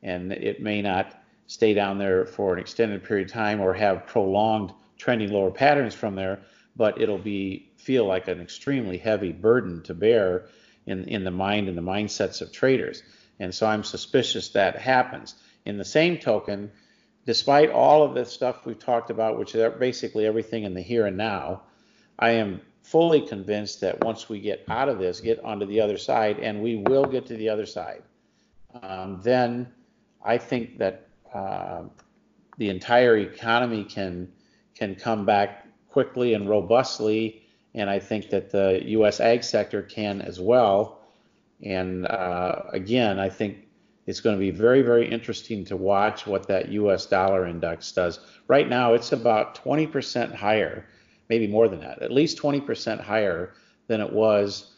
and 0.02 0.32
it 0.32 0.62
may 0.62 0.82
not 0.82 1.14
stay 1.46 1.74
down 1.74 1.98
there 1.98 2.26
for 2.26 2.52
an 2.52 2.60
extended 2.60 3.02
period 3.04 3.28
of 3.28 3.32
time 3.32 3.60
or 3.60 3.72
have 3.74 4.06
prolonged 4.06 4.72
trending 4.96 5.30
lower 5.30 5.50
patterns 5.50 5.94
from 5.94 6.14
there, 6.14 6.40
but 6.76 7.00
it'll 7.00 7.18
be 7.18 7.70
feel 7.76 8.04
like 8.04 8.28
an 8.28 8.40
extremely 8.40 8.98
heavy 8.98 9.32
burden 9.32 9.82
to 9.82 9.94
bear 9.94 10.46
in, 10.86 11.04
in 11.04 11.24
the 11.24 11.30
mind 11.30 11.68
and 11.68 11.78
the 11.78 11.82
mindsets 11.82 12.40
of 12.40 12.52
traders. 12.52 13.02
And 13.40 13.54
so 13.54 13.66
I'm 13.66 13.84
suspicious 13.84 14.50
that 14.50 14.76
happens. 14.76 15.36
In 15.64 15.78
the 15.78 15.84
same 15.84 16.18
token, 16.18 16.70
despite 17.24 17.70
all 17.70 18.02
of 18.02 18.14
the 18.14 18.24
stuff 18.24 18.66
we've 18.66 18.78
talked 18.78 19.10
about, 19.10 19.38
which 19.38 19.54
is 19.54 19.72
basically 19.78 20.26
everything 20.26 20.64
in 20.64 20.74
the 20.74 20.82
here 20.82 21.06
and 21.06 21.16
now, 21.16 21.62
I 22.18 22.30
am 22.30 22.60
fully 22.82 23.20
convinced 23.20 23.80
that 23.82 24.02
once 24.02 24.28
we 24.28 24.40
get 24.40 24.64
out 24.68 24.88
of 24.88 24.98
this, 24.98 25.20
get 25.20 25.44
onto 25.44 25.66
the 25.66 25.80
other 25.80 25.98
side, 25.98 26.38
and 26.40 26.62
we 26.62 26.76
will 26.76 27.04
get 27.04 27.26
to 27.26 27.36
the 27.36 27.50
other 27.50 27.66
side, 27.66 28.02
um, 28.82 29.20
then 29.22 29.72
I 30.24 30.38
think 30.38 30.78
that 30.78 31.08
uh, 31.34 31.82
the 32.56 32.68
entire 32.68 33.16
economy 33.16 33.84
can 33.84 34.32
can 34.74 34.94
come 34.94 35.24
back 35.24 35.66
quickly 35.88 36.34
and 36.34 36.48
robustly, 36.48 37.42
and 37.74 37.90
I 37.90 37.98
think 37.98 38.30
that 38.30 38.50
the 38.50 38.80
U.S. 38.86 39.20
ag 39.20 39.42
sector 39.42 39.82
can 39.82 40.20
as 40.20 40.40
well. 40.40 41.00
And 41.62 42.06
uh, 42.06 42.62
again, 42.72 43.18
I 43.18 43.28
think 43.28 43.66
it's 44.06 44.20
going 44.20 44.36
to 44.36 44.40
be 44.40 44.50
very, 44.50 44.82
very 44.82 45.06
interesting 45.06 45.64
to 45.66 45.76
watch 45.76 46.26
what 46.26 46.46
that 46.48 46.68
U.S. 46.70 47.06
dollar 47.06 47.46
index 47.46 47.92
does. 47.92 48.20
Right 48.46 48.68
now, 48.68 48.94
it's 48.94 49.12
about 49.12 49.62
20% 49.62 50.34
higher, 50.34 50.86
maybe 51.28 51.46
more 51.46 51.68
than 51.68 51.80
that, 51.80 52.00
at 52.00 52.12
least 52.12 52.38
20% 52.38 53.00
higher 53.00 53.54
than 53.86 54.00
it 54.00 54.12
was 54.12 54.76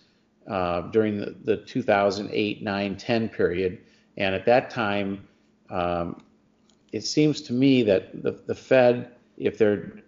uh, 0.49 0.81
during 0.91 1.19
the, 1.19 1.37
the 1.45 1.59
2008, 1.59 2.63
9, 2.63 2.97
10 2.97 3.29
period. 3.29 3.79
And 4.17 4.35
at 4.35 4.47
that 4.47 4.71
time, 4.71 5.29
um, 5.71 6.23
it 6.93 7.05
seems 7.05 7.43
to 7.43 7.53
me 7.53 7.85
that 7.85 8.23
the, 8.23 8.33
the 8.47 8.55
Fed, 8.55 9.13
if 9.37 9.57
they're 9.57 10.03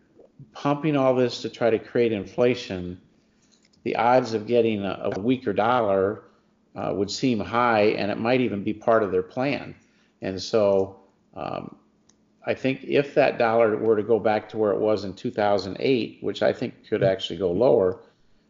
pumping 0.52 0.96
all 0.96 1.14
this 1.14 1.42
to 1.42 1.48
try 1.48 1.70
to 1.70 1.78
create 1.78 2.12
inflation, 2.12 3.00
the 3.84 3.96
odds 3.96 4.34
of 4.34 4.46
getting 4.46 4.84
a, 4.84 5.12
a 5.14 5.20
weaker 5.20 5.52
dollar 5.52 6.24
uh, 6.74 6.92
would 6.94 7.10
seem 7.10 7.38
high, 7.38 7.82
and 7.82 8.10
it 8.10 8.18
might 8.18 8.40
even 8.40 8.64
be 8.64 8.72
part 8.72 9.02
of 9.02 9.12
their 9.12 9.22
plan. 9.22 9.74
And 10.20 10.40
so, 10.40 11.00
um, 11.34 11.76
I 12.44 12.54
think 12.54 12.84
if 12.84 13.14
that 13.14 13.38
dollar 13.38 13.76
were 13.76 13.96
to 13.96 14.02
go 14.02 14.18
back 14.18 14.48
to 14.50 14.58
where 14.58 14.72
it 14.72 14.80
was 14.80 15.04
in 15.04 15.14
2008, 15.14 16.18
which 16.22 16.42
I 16.42 16.52
think 16.52 16.88
could 16.88 17.04
actually 17.04 17.38
go 17.38 17.52
lower, 17.52 18.00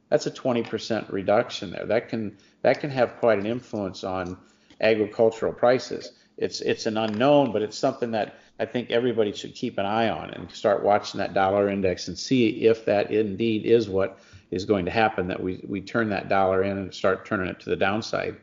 that's 0.09 0.27
a 0.27 0.31
20% 0.31 1.11
reduction 1.13 1.71
there. 1.71 1.87
That 1.87 2.09
can 2.09 2.37
that 2.63 2.81
can 2.81 2.91
have 2.91 3.17
quite 3.17 3.39
an 3.39 3.47
influence 3.47 4.05
on 4.05 4.39
agricultural 4.81 5.53
prices. 5.53 6.13
It's 6.43 6.61
it's 6.61 6.87
an 6.87 6.97
unknown, 6.97 7.53
but 7.53 7.63
it's 7.63 7.79
something 7.79 8.11
that 8.11 8.35
I 8.59 8.67
think 8.67 8.91
everybody 8.91 9.33
should 9.33 9.55
keep 9.55 9.79
an 9.79 9.87
eye 9.87 10.09
on 10.09 10.31
and 10.31 10.51
start 10.51 10.83
watching 10.83 11.19
that 11.19 11.35
dollar 11.35 11.69
index 11.69 12.09
and 12.09 12.19
see 12.19 12.67
if 12.67 12.85
that 12.87 13.11
indeed 13.13 13.65
is 13.65 13.89
what 13.89 14.19
is 14.51 14.65
going 14.65 14.85
to 14.87 14.91
happen. 14.91 15.29
That 15.29 15.41
we 15.41 15.65
we 15.69 15.81
turn 15.81 16.11
that 16.11 16.29
dollar 16.29 16.65
in 16.65 16.79
and 16.79 16.93
start 16.93 17.25
turning 17.25 17.49
it 17.49 17.61
to 17.61 17.71
the 17.71 17.77
downside. 17.77 18.37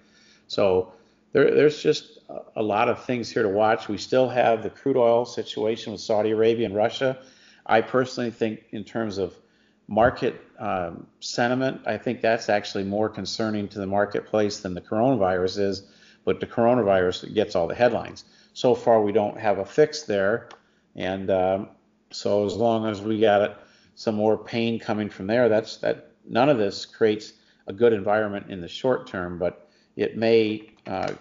So 0.48 0.94
there, 1.34 1.54
there's 1.54 1.84
just 1.84 2.20
a 2.56 2.64
lot 2.64 2.90
of 2.90 3.04
things 3.04 3.30
here 3.30 3.44
to 3.44 3.50
watch. 3.50 3.88
We 3.88 3.98
still 3.98 4.30
have 4.30 4.64
the 4.64 4.70
crude 4.70 4.98
oil 4.98 5.26
situation 5.26 5.92
with 5.92 6.02
Saudi 6.02 6.32
Arabia 6.32 6.66
and 6.66 6.76
Russia. 6.76 7.18
I 7.66 7.82
personally 7.82 8.32
think, 8.32 8.64
in 8.72 8.84
terms 8.84 9.18
of 9.18 9.36
market 9.88 10.42
um, 10.58 11.06
sentiment, 11.20 11.82
I 11.86 11.98
think 11.98 12.22
that's 12.22 12.50
actually 12.50 12.84
more 12.86 13.10
concerning 13.10 13.68
to 13.70 13.80
the 13.80 13.88
marketplace 13.88 14.62
than 14.62 14.74
the 14.74 14.82
coronavirus 14.82 15.60
is 15.60 15.84
but 16.26 16.40
the 16.40 16.48
coronavirus 16.48 17.34
gets 17.34 17.56
all 17.56 17.68
the 17.68 17.76
headlines. 17.76 18.26
So 18.54 18.76
far, 18.76 19.02
we 19.02 19.12
don't 19.12 19.38
have 19.38 19.60
a 19.60 19.66
fix 19.66 20.04
there, 20.04 20.50
and 20.96 21.30
um, 21.30 21.70
so 22.12 22.46
as 22.46 22.56
long 22.56 22.86
as 22.86 23.02
we 23.02 23.20
got 23.20 23.64
some 23.96 24.16
more 24.16 24.38
pain 24.38 24.80
coming 24.80 25.10
from 25.10 25.28
there, 25.28 25.50
that's 25.50 25.78
that. 25.78 26.06
None 26.28 26.50
of 26.50 26.58
this 26.60 26.86
creates 26.86 27.34
a 27.66 27.74
good 27.74 27.92
environment 27.92 28.52
in 28.52 28.62
the 28.62 28.68
short 28.68 29.08
term, 29.08 29.40
but 29.40 29.68
it 29.96 30.16
may 30.16 30.70
uh, 30.86 31.14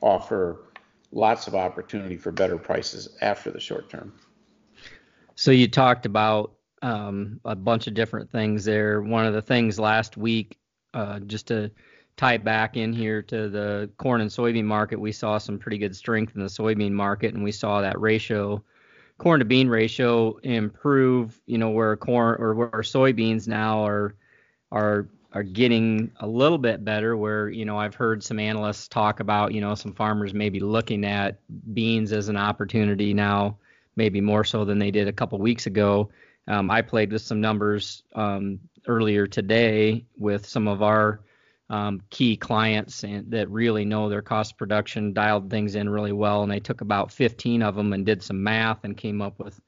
offer 0.00 0.64
lots 1.12 1.46
of 1.46 1.54
opportunity 1.54 2.16
for 2.16 2.32
better 2.32 2.56
prices 2.56 3.16
after 3.20 3.50
the 3.50 3.60
short 3.60 3.88
term. 3.88 4.12
So 5.34 5.50
you 5.50 5.68
talked 5.68 6.06
about 6.06 6.52
um, 6.82 7.40
a 7.44 7.54
bunch 7.54 7.86
of 7.86 7.94
different 7.94 8.30
things 8.30 8.64
there. 8.64 9.00
One 9.00 9.26
of 9.26 9.34
the 9.34 9.42
things 9.42 9.78
last 9.78 10.16
week, 10.16 10.58
uh, 10.94 11.20
just 11.20 11.48
to 11.48 11.70
tie 12.22 12.36
back 12.36 12.76
in 12.76 12.92
here 12.92 13.20
to 13.20 13.48
the 13.48 13.90
corn 13.96 14.20
and 14.20 14.30
soybean 14.30 14.64
market, 14.64 15.00
we 15.00 15.10
saw 15.10 15.38
some 15.38 15.58
pretty 15.58 15.76
good 15.76 15.96
strength 15.96 16.36
in 16.36 16.40
the 16.40 16.46
soybean 16.46 16.92
market, 16.92 17.34
and 17.34 17.42
we 17.42 17.50
saw 17.50 17.80
that 17.80 18.00
ratio, 18.00 18.62
corn 19.18 19.40
to 19.40 19.44
bean 19.44 19.68
ratio, 19.68 20.36
improve. 20.44 21.40
You 21.46 21.58
know, 21.58 21.70
where 21.70 21.96
corn 21.96 22.40
or 22.40 22.54
where 22.54 22.68
soybeans 22.68 23.48
now 23.48 23.84
are 23.84 24.14
are 24.70 25.08
are 25.32 25.42
getting 25.42 26.12
a 26.20 26.26
little 26.26 26.58
bit 26.58 26.84
better. 26.84 27.16
Where 27.16 27.48
you 27.48 27.64
know 27.64 27.76
I've 27.76 27.96
heard 27.96 28.22
some 28.22 28.38
analysts 28.38 28.86
talk 28.86 29.18
about 29.18 29.52
you 29.52 29.60
know 29.60 29.74
some 29.74 29.92
farmers 29.92 30.32
maybe 30.32 30.60
looking 30.60 31.04
at 31.04 31.40
beans 31.74 32.12
as 32.12 32.28
an 32.28 32.36
opportunity 32.36 33.12
now, 33.14 33.58
maybe 33.96 34.20
more 34.20 34.44
so 34.44 34.64
than 34.64 34.78
they 34.78 34.92
did 34.92 35.08
a 35.08 35.12
couple 35.12 35.40
weeks 35.40 35.66
ago. 35.66 36.10
Um, 36.46 36.70
I 36.70 36.82
played 36.82 37.10
with 37.10 37.22
some 37.22 37.40
numbers 37.40 38.04
um, 38.14 38.60
earlier 38.86 39.26
today 39.26 40.04
with 40.16 40.46
some 40.46 40.68
of 40.68 40.82
our 40.82 41.20
um, 41.72 42.02
key 42.10 42.36
clients 42.36 43.02
and, 43.02 43.30
that 43.30 43.48
really 43.48 43.86
know 43.86 44.10
their 44.10 44.20
cost 44.20 44.58
production, 44.58 45.14
dialed 45.14 45.50
things 45.50 45.74
in 45.74 45.88
really 45.88 46.12
well, 46.12 46.42
and 46.42 46.52
they 46.52 46.60
took 46.60 46.82
about 46.82 47.10
15 47.10 47.62
of 47.62 47.74
them 47.74 47.94
and 47.94 48.04
did 48.04 48.22
some 48.22 48.42
math 48.42 48.84
and 48.84 48.94
came 48.94 49.22
up 49.22 49.38
with, 49.38 49.58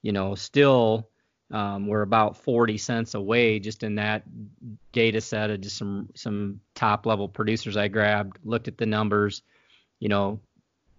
you 0.00 0.12
know, 0.12 0.36
still 0.36 1.10
um, 1.50 1.88
we're 1.88 2.02
about 2.02 2.36
40 2.36 2.78
cents 2.78 3.14
away 3.14 3.58
just 3.58 3.82
in 3.82 3.96
that 3.96 4.22
data 4.92 5.20
set 5.20 5.50
of 5.50 5.60
just 5.62 5.76
some 5.76 6.10
some 6.14 6.60
top 6.74 7.06
level 7.06 7.28
producers 7.28 7.76
I 7.76 7.88
grabbed, 7.88 8.38
looked 8.44 8.68
at 8.68 8.78
the 8.78 8.86
numbers, 8.86 9.42
you 9.98 10.08
know, 10.08 10.40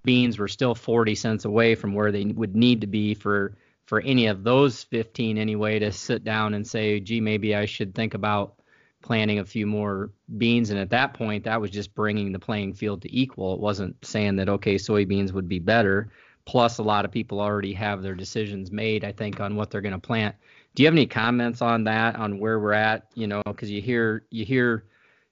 beans 0.04 0.38
were 0.40 0.48
still 0.50 0.76
40 0.76 1.16
cents 1.16 1.46
away 1.46 1.76
from 1.76 1.94
where 1.94 2.12
they 2.12 2.26
would 2.26 2.56
need 2.56 2.82
to 2.82 2.88
be 2.88 3.14
for 3.14 3.56
for 3.86 4.02
any 4.02 4.28
of 4.28 4.44
those 4.44 4.84
15 4.84 5.38
anyway 5.38 5.80
to 5.80 5.92
sit 5.92 6.26
down 6.26 6.54
and 6.54 6.68
say, 6.68 7.00
gee, 7.00 7.22
maybe 7.22 7.56
I 7.56 7.66
should 7.66 7.96
think 7.96 8.14
about 8.14 8.59
planting 9.02 9.40
a 9.40 9.46
few 9.46 9.66
more 9.66 10.12
beans. 10.38 10.70
And 10.70 10.80
at 10.80 10.90
that 10.90 11.14
point, 11.14 11.46
that 11.46 11.62
was 11.62 11.72
just 11.72 11.96
bringing 11.96 12.32
the 12.32 12.40
playing 12.40 12.74
field 12.74 13.02
to 13.04 13.16
equal. 13.16 13.54
It 13.54 13.60
wasn't 13.60 13.96
saying 14.06 14.36
that, 14.38 14.50
okay, 14.50 14.76
soybeans 14.76 15.32
would 15.32 15.48
be 15.48 15.60
better. 15.60 16.12
Plus, 16.46 16.80
a 16.80 16.84
lot 16.84 17.06
of 17.06 17.12
people 17.12 17.40
already 17.40 17.74
have 17.74 18.02
their 18.02 18.16
decisions 18.16 18.72
made, 18.72 19.04
I 19.04 19.12
think, 19.12 19.40
on 19.40 19.56
what 19.56 19.70
they're 19.70 19.82
going 19.82 19.94
to 19.94 20.00
plant. 20.00 20.36
Do 20.76 20.84
you 20.84 20.88
have 20.88 20.96
any 20.96 21.06
comments 21.06 21.62
on 21.62 21.84
that, 21.86 22.16
on 22.16 22.40
where 22.40 22.60
we're 22.60 22.74
at? 22.74 23.08
You 23.14 23.28
know, 23.28 23.42
because 23.46 23.70
you 23.70 23.82
hear 23.82 24.26
you 24.32 24.46
hear 24.46 24.86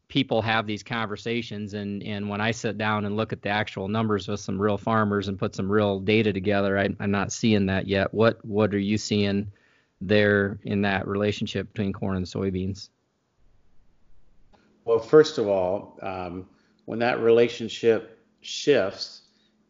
people 0.07 0.41
have 0.41 0.67
these 0.67 0.83
conversations, 0.83 1.74
and 1.74 2.03
and 2.03 2.29
when 2.29 2.41
I 2.41 2.51
sit 2.51 2.77
down 2.77 3.05
and 3.05 3.15
look 3.15 3.33
at 3.33 3.41
the 3.41 3.50
actual 3.50 3.88
numbers 3.88 4.27
with 4.27 4.39
some 4.39 4.62
real 4.62 4.77
farmers 4.77 5.27
and 5.27 5.39
put 5.39 5.55
some 5.55 5.71
real 5.71 6.00
data 6.00 6.33
together, 6.33 6.77
I, 6.77 6.89
I'm 7.00 7.12
not 7.12 7.31
seeing 7.31 7.65
that 7.67 7.88
yet. 7.88 8.13
What 8.13 8.43
what 8.45 8.74
are 8.74 8.79
you 8.79 8.97
seeing 8.97 9.51
there 10.01 10.59
in 10.63 10.83
that 10.83 11.07
relationship 11.07 11.74
between 11.74 11.93
corn 11.93 12.17
and 12.17 12.25
soybeans? 12.25 12.89
Well, 14.88 15.00
first 15.00 15.38
of 15.38 15.50
all, 15.50 16.00
um, 16.01 16.48
when 16.86 16.98
that 17.00 17.20
relationship 17.20 18.24
shifts, 18.39 19.24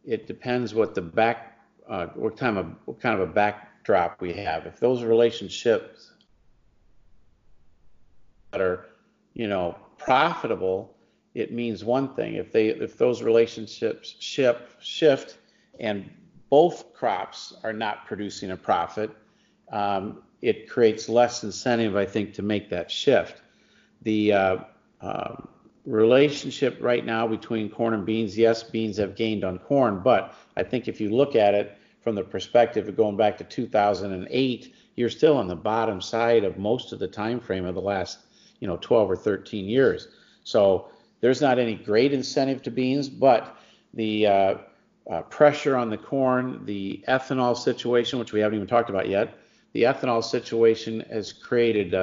it 0.04 0.28
depends 0.28 0.74
what 0.74 0.94
the 0.94 1.02
back, 1.02 1.58
uh, 1.88 2.06
what 2.14 2.36
kind 2.36 2.56
of 2.56 2.66
what 2.84 3.00
kind 3.00 3.20
of 3.20 3.28
a 3.28 3.32
backdrop 3.32 4.20
we 4.20 4.32
have. 4.34 4.64
If 4.64 4.78
those 4.78 5.02
relationships 5.02 6.12
that 8.52 8.60
are, 8.60 8.86
you 9.34 9.48
know, 9.48 9.76
profitable, 9.96 10.94
it 11.34 11.52
means 11.52 11.84
one 11.84 12.14
thing. 12.14 12.34
If 12.34 12.52
they 12.52 12.68
if 12.68 12.96
those 12.96 13.20
relationships 13.20 14.14
shift 14.20 14.80
shift 14.80 15.38
and 15.80 16.08
both 16.48 16.92
crops 16.94 17.54
are 17.64 17.72
not 17.72 18.06
producing 18.06 18.52
a 18.52 18.56
profit, 18.56 19.10
um, 19.72 20.22
it 20.42 20.70
creates 20.70 21.08
less 21.08 21.42
incentive, 21.42 21.96
I 21.96 22.06
think, 22.06 22.34
to 22.34 22.42
make 22.42 22.70
that 22.70 22.88
shift. 22.88 23.42
The 24.02 24.32
uh, 24.32 24.56
relationship 25.84 26.78
right 26.80 27.04
now 27.04 27.26
between 27.26 27.70
corn 27.70 27.94
and 27.94 28.04
beans, 28.04 28.36
yes, 28.36 28.62
beans 28.62 28.96
have 28.98 29.16
gained 29.16 29.44
on 29.44 29.58
corn, 29.58 30.00
but 30.00 30.34
I 30.56 30.62
think 30.62 30.86
if 30.86 31.00
you 31.00 31.10
look 31.10 31.34
at 31.34 31.54
it 31.54 31.78
from 32.02 32.14
the 32.14 32.22
perspective 32.22 32.88
of 32.88 32.96
going 32.96 33.16
back 33.16 33.38
to 33.38 33.44
2008, 33.44 34.74
you're 34.96 35.10
still 35.10 35.36
on 35.36 35.48
the 35.48 35.56
bottom 35.56 36.00
side 36.00 36.44
of 36.44 36.58
most 36.58 36.92
of 36.92 36.98
the 36.98 37.08
time 37.08 37.40
frame 37.40 37.64
of 37.64 37.74
the 37.74 37.80
last, 37.80 38.18
you 38.60 38.66
know, 38.66 38.76
12 38.80 39.10
or 39.10 39.16
13 39.16 39.66
years. 39.66 40.08
So 40.44 40.88
there's 41.20 41.40
not 41.40 41.58
any 41.58 41.74
great 41.74 42.12
incentive 42.12 42.62
to 42.64 42.70
beans, 42.70 43.08
but 43.08 43.56
the 43.94 44.26
uh, 44.26 44.54
uh, 45.10 45.22
pressure 45.22 45.76
on 45.76 45.90
the 45.90 45.96
corn, 45.96 46.64
the 46.64 47.02
ethanol 47.08 47.56
situation, 47.56 48.18
which 48.18 48.32
we 48.32 48.40
haven't 48.40 48.56
even 48.56 48.68
talked 48.68 48.90
about 48.90 49.08
yet, 49.08 49.38
the 49.72 49.82
ethanol 49.82 50.22
situation 50.22 51.04
has 51.10 51.32
created 51.32 51.94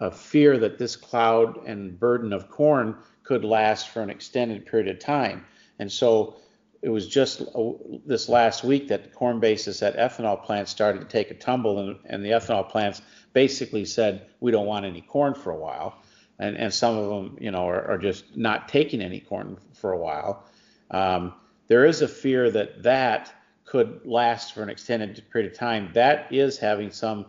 a 0.00 0.10
fear 0.10 0.58
that 0.58 0.78
this 0.78 0.96
cloud 0.96 1.66
and 1.66 1.98
burden 1.98 2.32
of 2.32 2.50
corn 2.50 2.96
could 3.22 3.44
last 3.44 3.88
for 3.88 4.02
an 4.02 4.10
extended 4.10 4.66
period 4.66 4.88
of 4.88 4.98
time. 4.98 5.44
And 5.78 5.90
so 5.90 6.36
it 6.82 6.90
was 6.90 7.08
just 7.08 7.40
uh, 7.40 7.72
this 8.04 8.28
last 8.28 8.62
week 8.62 8.88
that 8.88 9.04
the 9.04 9.10
corn 9.10 9.40
basis 9.40 9.82
at 9.82 9.96
ethanol 9.96 10.42
plants 10.42 10.70
started 10.70 11.00
to 11.00 11.06
take 11.06 11.30
a 11.30 11.34
tumble, 11.34 11.78
and, 11.78 11.98
and 12.04 12.24
the 12.24 12.30
ethanol 12.30 12.68
plants 12.68 13.00
basically 13.32 13.84
said, 13.84 14.26
We 14.40 14.50
don't 14.50 14.66
want 14.66 14.84
any 14.84 15.00
corn 15.00 15.34
for 15.34 15.50
a 15.50 15.56
while. 15.56 16.02
And, 16.38 16.56
and 16.56 16.74
some 16.74 16.98
of 16.98 17.08
them, 17.08 17.38
you 17.40 17.52
know, 17.52 17.68
are, 17.68 17.92
are 17.92 17.98
just 17.98 18.36
not 18.36 18.68
taking 18.68 19.00
any 19.00 19.20
corn 19.20 19.56
for 19.72 19.92
a 19.92 19.98
while. 19.98 20.44
Um, 20.90 21.32
there 21.68 21.86
is 21.86 22.02
a 22.02 22.08
fear 22.08 22.50
that 22.50 22.82
that 22.82 23.32
could 23.64 24.00
last 24.04 24.52
for 24.52 24.62
an 24.62 24.68
extended 24.68 25.22
period 25.32 25.52
of 25.52 25.58
time, 25.58 25.90
that 25.94 26.32
is 26.32 26.58
having 26.58 26.90
some 26.90 27.26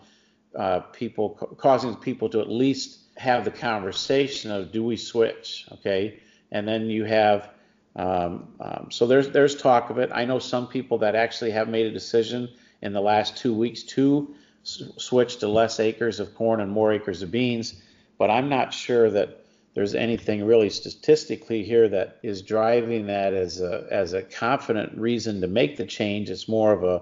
uh, 0.57 0.79
people 0.79 1.29
causing 1.57 1.95
people 1.95 2.29
to 2.29 2.39
at 2.39 2.49
least 2.49 2.99
have 3.17 3.45
the 3.45 3.51
conversation 3.51 4.51
of 4.51 4.71
do 4.71 4.83
we 4.83 4.97
switch, 4.97 5.67
okay? 5.73 6.19
And 6.51 6.67
then 6.67 6.89
you 6.89 7.05
have 7.05 7.49
um, 7.95 8.49
um, 8.59 8.87
so 8.91 9.07
there's 9.07 9.29
there's 9.29 9.55
talk 9.55 9.89
of 9.89 9.99
it. 9.99 10.09
I 10.13 10.25
know 10.25 10.39
some 10.39 10.67
people 10.67 10.97
that 10.99 11.15
actually 11.15 11.51
have 11.51 11.69
made 11.69 11.85
a 11.85 11.91
decision 11.91 12.49
in 12.81 12.91
the 12.91 13.01
last 13.01 13.37
two 13.37 13.53
weeks 13.53 13.83
to 13.83 14.35
s- 14.63 14.83
switch 14.97 15.37
to 15.37 15.47
less 15.47 15.79
acres 15.79 16.19
of 16.19 16.35
corn 16.35 16.59
and 16.59 16.71
more 16.71 16.91
acres 16.91 17.21
of 17.21 17.31
beans, 17.31 17.81
but 18.17 18.29
I'm 18.29 18.49
not 18.49 18.73
sure 18.73 19.09
that 19.11 19.45
there's 19.75 19.95
anything 19.95 20.43
really 20.45 20.69
statistically 20.69 21.63
here 21.63 21.87
that 21.89 22.17
is 22.21 22.41
driving 22.41 23.07
that 23.07 23.33
as 23.33 23.61
a 23.61 23.87
as 23.89 24.13
a 24.13 24.23
confident 24.23 24.97
reason 24.97 25.39
to 25.41 25.47
make 25.47 25.77
the 25.77 25.85
change. 25.85 26.29
It's 26.29 26.49
more 26.49 26.73
of 26.73 26.83
a 26.83 27.01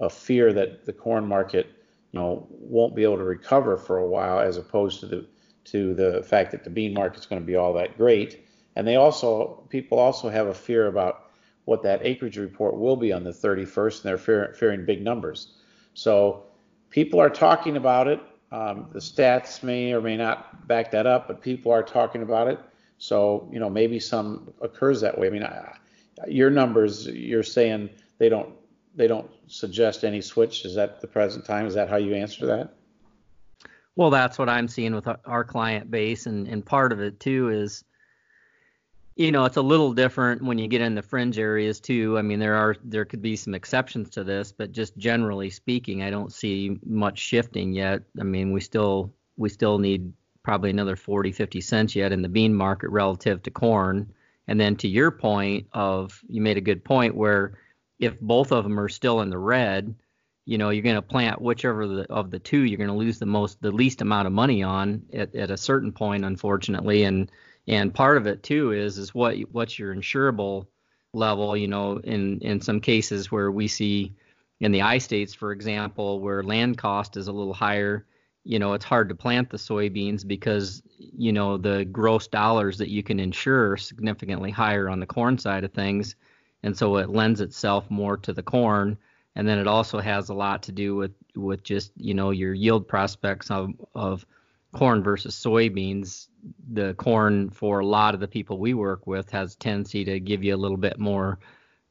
a 0.00 0.10
fear 0.10 0.52
that 0.52 0.84
the 0.84 0.92
corn 0.92 1.26
market, 1.26 1.66
know, 2.14 2.46
won't 2.50 2.94
be 2.94 3.02
able 3.04 3.16
to 3.16 3.24
recover 3.24 3.76
for 3.76 3.98
a 3.98 4.06
while, 4.06 4.40
as 4.40 4.56
opposed 4.56 5.00
to 5.00 5.06
the 5.06 5.26
to 5.64 5.94
the 5.94 6.22
fact 6.22 6.50
that 6.50 6.62
the 6.62 6.70
bean 6.70 6.92
market's 6.92 7.26
going 7.26 7.40
to 7.40 7.46
be 7.46 7.56
all 7.56 7.72
that 7.72 7.96
great. 7.96 8.46
And 8.76 8.86
they 8.86 8.96
also, 8.96 9.66
people 9.70 9.98
also 9.98 10.28
have 10.28 10.46
a 10.48 10.54
fear 10.54 10.88
about 10.88 11.30
what 11.64 11.82
that 11.82 12.04
acreage 12.04 12.36
report 12.36 12.76
will 12.78 12.96
be 12.96 13.12
on 13.12 13.24
the 13.24 13.30
31st, 13.30 13.94
and 13.94 14.02
they're 14.02 14.18
fear, 14.18 14.54
fearing 14.58 14.84
big 14.84 15.02
numbers. 15.02 15.54
So 15.94 16.44
people 16.90 17.18
are 17.20 17.30
talking 17.30 17.76
about 17.76 18.08
it. 18.08 18.20
Um, 18.52 18.88
the 18.92 18.98
stats 18.98 19.62
may 19.62 19.92
or 19.92 20.02
may 20.02 20.16
not 20.16 20.68
back 20.68 20.90
that 20.90 21.06
up, 21.06 21.28
but 21.28 21.40
people 21.40 21.72
are 21.72 21.82
talking 21.82 22.22
about 22.22 22.48
it. 22.48 22.60
So 22.98 23.48
you 23.52 23.58
know 23.58 23.68
maybe 23.68 23.98
some 23.98 24.52
occurs 24.60 25.00
that 25.00 25.18
way. 25.18 25.26
I 25.26 25.30
mean, 25.30 25.42
I, 25.42 25.76
your 26.28 26.50
numbers, 26.50 27.06
you're 27.06 27.42
saying 27.42 27.90
they 28.18 28.28
don't 28.28 28.54
they 28.94 29.06
don't 29.06 29.30
suggest 29.46 30.04
any 30.04 30.20
switch. 30.20 30.64
Is 30.64 30.74
that 30.74 31.00
the 31.00 31.06
present 31.06 31.44
time? 31.44 31.66
Is 31.66 31.74
that 31.74 31.88
how 31.88 31.96
you 31.96 32.14
answer 32.14 32.46
that? 32.46 32.74
Well, 33.96 34.10
that's 34.10 34.38
what 34.38 34.48
I'm 34.48 34.68
seeing 34.68 34.94
with 34.94 35.08
our 35.24 35.44
client 35.44 35.90
base, 35.90 36.26
and 36.26 36.48
and 36.48 36.64
part 36.64 36.92
of 36.92 37.00
it 37.00 37.20
too 37.20 37.50
is 37.50 37.84
you 39.16 39.30
know 39.30 39.44
it's 39.44 39.56
a 39.56 39.62
little 39.62 39.92
different 39.92 40.42
when 40.42 40.58
you 40.58 40.66
get 40.66 40.80
in 40.80 40.94
the 40.94 41.02
fringe 41.02 41.38
areas 41.38 41.80
too 41.80 42.18
i 42.18 42.22
mean 42.22 42.38
there 42.38 42.56
are 42.56 42.76
there 42.84 43.04
could 43.04 43.22
be 43.22 43.36
some 43.36 43.54
exceptions 43.54 44.10
to 44.10 44.24
this 44.24 44.52
but 44.52 44.72
just 44.72 44.96
generally 44.96 45.50
speaking 45.50 46.02
i 46.02 46.10
don't 46.10 46.32
see 46.32 46.78
much 46.84 47.18
shifting 47.18 47.72
yet 47.72 48.02
i 48.20 48.24
mean 48.24 48.52
we 48.52 48.60
still 48.60 49.12
we 49.36 49.48
still 49.48 49.78
need 49.78 50.12
probably 50.42 50.70
another 50.70 50.96
40 50.96 51.32
50 51.32 51.60
cents 51.60 51.94
yet 51.94 52.12
in 52.12 52.22
the 52.22 52.28
bean 52.28 52.54
market 52.54 52.90
relative 52.90 53.42
to 53.44 53.50
corn 53.50 54.12
and 54.48 54.60
then 54.60 54.76
to 54.76 54.88
your 54.88 55.10
point 55.10 55.66
of 55.72 56.20
you 56.28 56.40
made 56.40 56.56
a 56.56 56.62
good 56.62 56.84
point 56.84 57.14
where 57.14 57.58
if 57.98 58.18
both 58.20 58.52
of 58.52 58.64
them 58.64 58.78
are 58.78 58.88
still 58.88 59.20
in 59.20 59.30
the 59.30 59.38
red 59.38 59.94
you 60.46 60.58
know 60.58 60.70
you're 60.70 60.82
going 60.82 60.94
to 60.94 61.02
plant 61.02 61.40
whichever 61.40 61.86
the, 61.86 62.12
of 62.12 62.30
the 62.30 62.38
two 62.38 62.60
you're 62.60 62.78
going 62.78 62.88
to 62.88 62.94
lose 62.94 63.18
the 63.18 63.26
most 63.26 63.60
the 63.62 63.70
least 63.70 64.00
amount 64.02 64.26
of 64.26 64.32
money 64.32 64.62
on 64.62 65.02
at, 65.12 65.34
at 65.34 65.50
a 65.50 65.56
certain 65.56 65.92
point 65.92 66.24
unfortunately. 66.24 67.04
And 67.04 67.30
and 67.66 67.94
part 67.94 68.16
of 68.16 68.26
it 68.26 68.42
too 68.42 68.72
is 68.72 68.98
is 68.98 69.14
what 69.14 69.36
what's 69.52 69.78
your 69.78 69.94
insurable 69.94 70.66
level 71.12 71.56
you 71.56 71.68
know 71.68 71.98
in 71.98 72.38
in 72.40 72.60
some 72.60 72.80
cases 72.80 73.30
where 73.30 73.50
we 73.50 73.68
see 73.68 74.14
in 74.60 74.72
the 74.72 74.82
i 74.82 74.98
states 74.98 75.32
for 75.32 75.52
example 75.52 76.20
where 76.20 76.42
land 76.42 76.76
cost 76.76 77.16
is 77.16 77.28
a 77.28 77.32
little 77.32 77.54
higher 77.54 78.04
you 78.42 78.58
know 78.58 78.72
it's 78.72 78.84
hard 78.84 79.08
to 79.08 79.14
plant 79.14 79.48
the 79.48 79.56
soybeans 79.56 80.26
because 80.26 80.82
you 80.98 81.32
know 81.32 81.56
the 81.56 81.84
gross 81.86 82.26
dollars 82.26 82.78
that 82.78 82.90
you 82.90 83.02
can 83.02 83.20
insure 83.20 83.76
significantly 83.76 84.50
higher 84.50 84.88
on 84.88 84.98
the 84.98 85.06
corn 85.06 85.38
side 85.38 85.62
of 85.62 85.72
things 85.72 86.16
and 86.64 86.76
so 86.76 86.96
it 86.96 87.08
lends 87.08 87.40
itself 87.40 87.88
more 87.90 88.16
to 88.16 88.32
the 88.32 88.42
corn 88.42 88.98
and 89.36 89.46
then 89.46 89.58
it 89.58 89.66
also 89.66 90.00
has 90.00 90.28
a 90.28 90.34
lot 90.34 90.62
to 90.64 90.72
do 90.72 90.96
with 90.96 91.12
with 91.36 91.62
just 91.62 91.92
you 91.96 92.14
know 92.14 92.30
your 92.30 92.54
yield 92.54 92.88
prospects 92.88 93.50
of 93.50 93.70
of 93.94 94.26
corn 94.74 95.02
versus 95.02 95.34
soybeans, 95.36 96.28
the 96.72 96.94
corn 96.94 97.48
for 97.48 97.78
a 97.78 97.86
lot 97.86 98.12
of 98.12 98.20
the 98.20 98.28
people 98.28 98.58
we 98.58 98.74
work 98.74 99.06
with 99.06 99.30
has 99.30 99.54
tendency 99.54 100.04
to 100.04 100.20
give 100.20 100.42
you 100.42 100.54
a 100.54 100.58
little 100.58 100.76
bit 100.76 100.98
more 100.98 101.38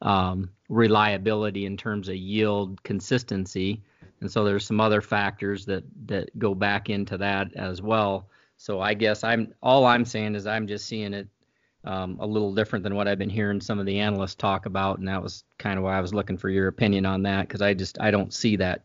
um, 0.02 0.50
reliability 0.68 1.64
in 1.64 1.76
terms 1.76 2.08
of 2.08 2.16
yield 2.16 2.80
consistency. 2.82 3.82
And 4.20 4.30
so 4.30 4.44
there's 4.44 4.66
some 4.66 4.80
other 4.80 5.00
factors 5.00 5.64
that 5.64 5.84
that 6.06 6.38
go 6.38 6.54
back 6.54 6.90
into 6.90 7.16
that 7.18 7.54
as 7.54 7.82
well. 7.82 8.28
So 8.56 8.80
I 8.80 8.94
guess 8.94 9.24
I'm 9.24 9.52
all 9.62 9.86
I'm 9.86 10.04
saying 10.04 10.34
is 10.34 10.46
I'm 10.46 10.66
just 10.66 10.86
seeing 10.86 11.14
it 11.14 11.28
um, 11.84 12.16
a 12.20 12.26
little 12.26 12.54
different 12.54 12.82
than 12.82 12.94
what 12.94 13.08
I've 13.08 13.18
been 13.18 13.30
hearing 13.30 13.60
some 13.60 13.78
of 13.78 13.86
the 13.86 14.00
analysts 14.00 14.34
talk 14.34 14.66
about, 14.66 14.98
and 14.98 15.08
that 15.08 15.22
was 15.22 15.44
kind 15.58 15.78
of 15.78 15.84
why 15.84 15.96
I 15.96 16.00
was 16.00 16.14
looking 16.14 16.36
for 16.36 16.48
your 16.48 16.68
opinion 16.68 17.06
on 17.06 17.22
that 17.22 17.48
because 17.48 17.62
I 17.62 17.74
just 17.74 18.00
I 18.00 18.10
don't 18.10 18.32
see 18.32 18.56
that 18.56 18.82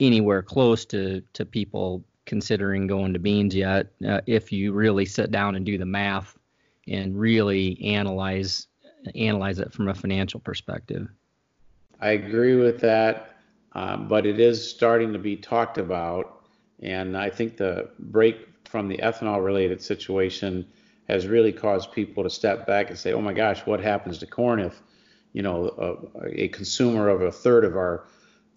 anywhere 0.00 0.42
close 0.42 0.84
to 0.86 1.22
to 1.34 1.44
people 1.44 2.04
considering 2.24 2.86
going 2.86 3.12
to 3.12 3.18
beans 3.18 3.54
yet. 3.54 3.86
Uh, 4.06 4.20
if 4.26 4.52
you 4.52 4.72
really 4.72 5.06
sit 5.06 5.30
down 5.30 5.54
and 5.54 5.64
do 5.64 5.78
the 5.78 5.86
math 5.86 6.36
and 6.88 7.18
really 7.18 7.80
analyze 7.82 8.66
analyze 9.14 9.60
it 9.60 9.72
from 9.72 9.88
a 9.88 9.94
financial 9.94 10.40
perspective. 10.40 11.08
I 12.00 12.10
agree 12.10 12.56
with 12.56 12.80
that, 12.80 13.36
um, 13.72 14.08
but 14.08 14.26
it 14.26 14.40
is 14.40 14.68
starting 14.68 15.12
to 15.12 15.18
be 15.18 15.36
talked 15.36 15.78
about, 15.78 16.44
and 16.80 17.16
I 17.16 17.30
think 17.30 17.56
the 17.56 17.90
break 17.98 18.48
from 18.64 18.88
the 18.88 18.98
ethanol 18.98 19.42
related 19.44 19.80
situation 19.80 20.66
has 21.08 21.26
really 21.26 21.52
caused 21.52 21.92
people 21.92 22.22
to 22.22 22.30
step 22.30 22.66
back 22.66 22.90
and 22.90 22.98
say, 22.98 23.12
"Oh 23.12 23.20
my 23.20 23.32
gosh, 23.32 23.64
what 23.66 23.80
happens 23.80 24.18
to 24.18 24.26
corn 24.26 24.60
if, 24.60 24.80
you 25.32 25.42
know, 25.42 26.08
a, 26.18 26.44
a 26.44 26.48
consumer 26.48 27.08
of 27.08 27.22
a 27.22 27.30
third 27.30 27.64
of 27.64 27.76
our 27.76 28.04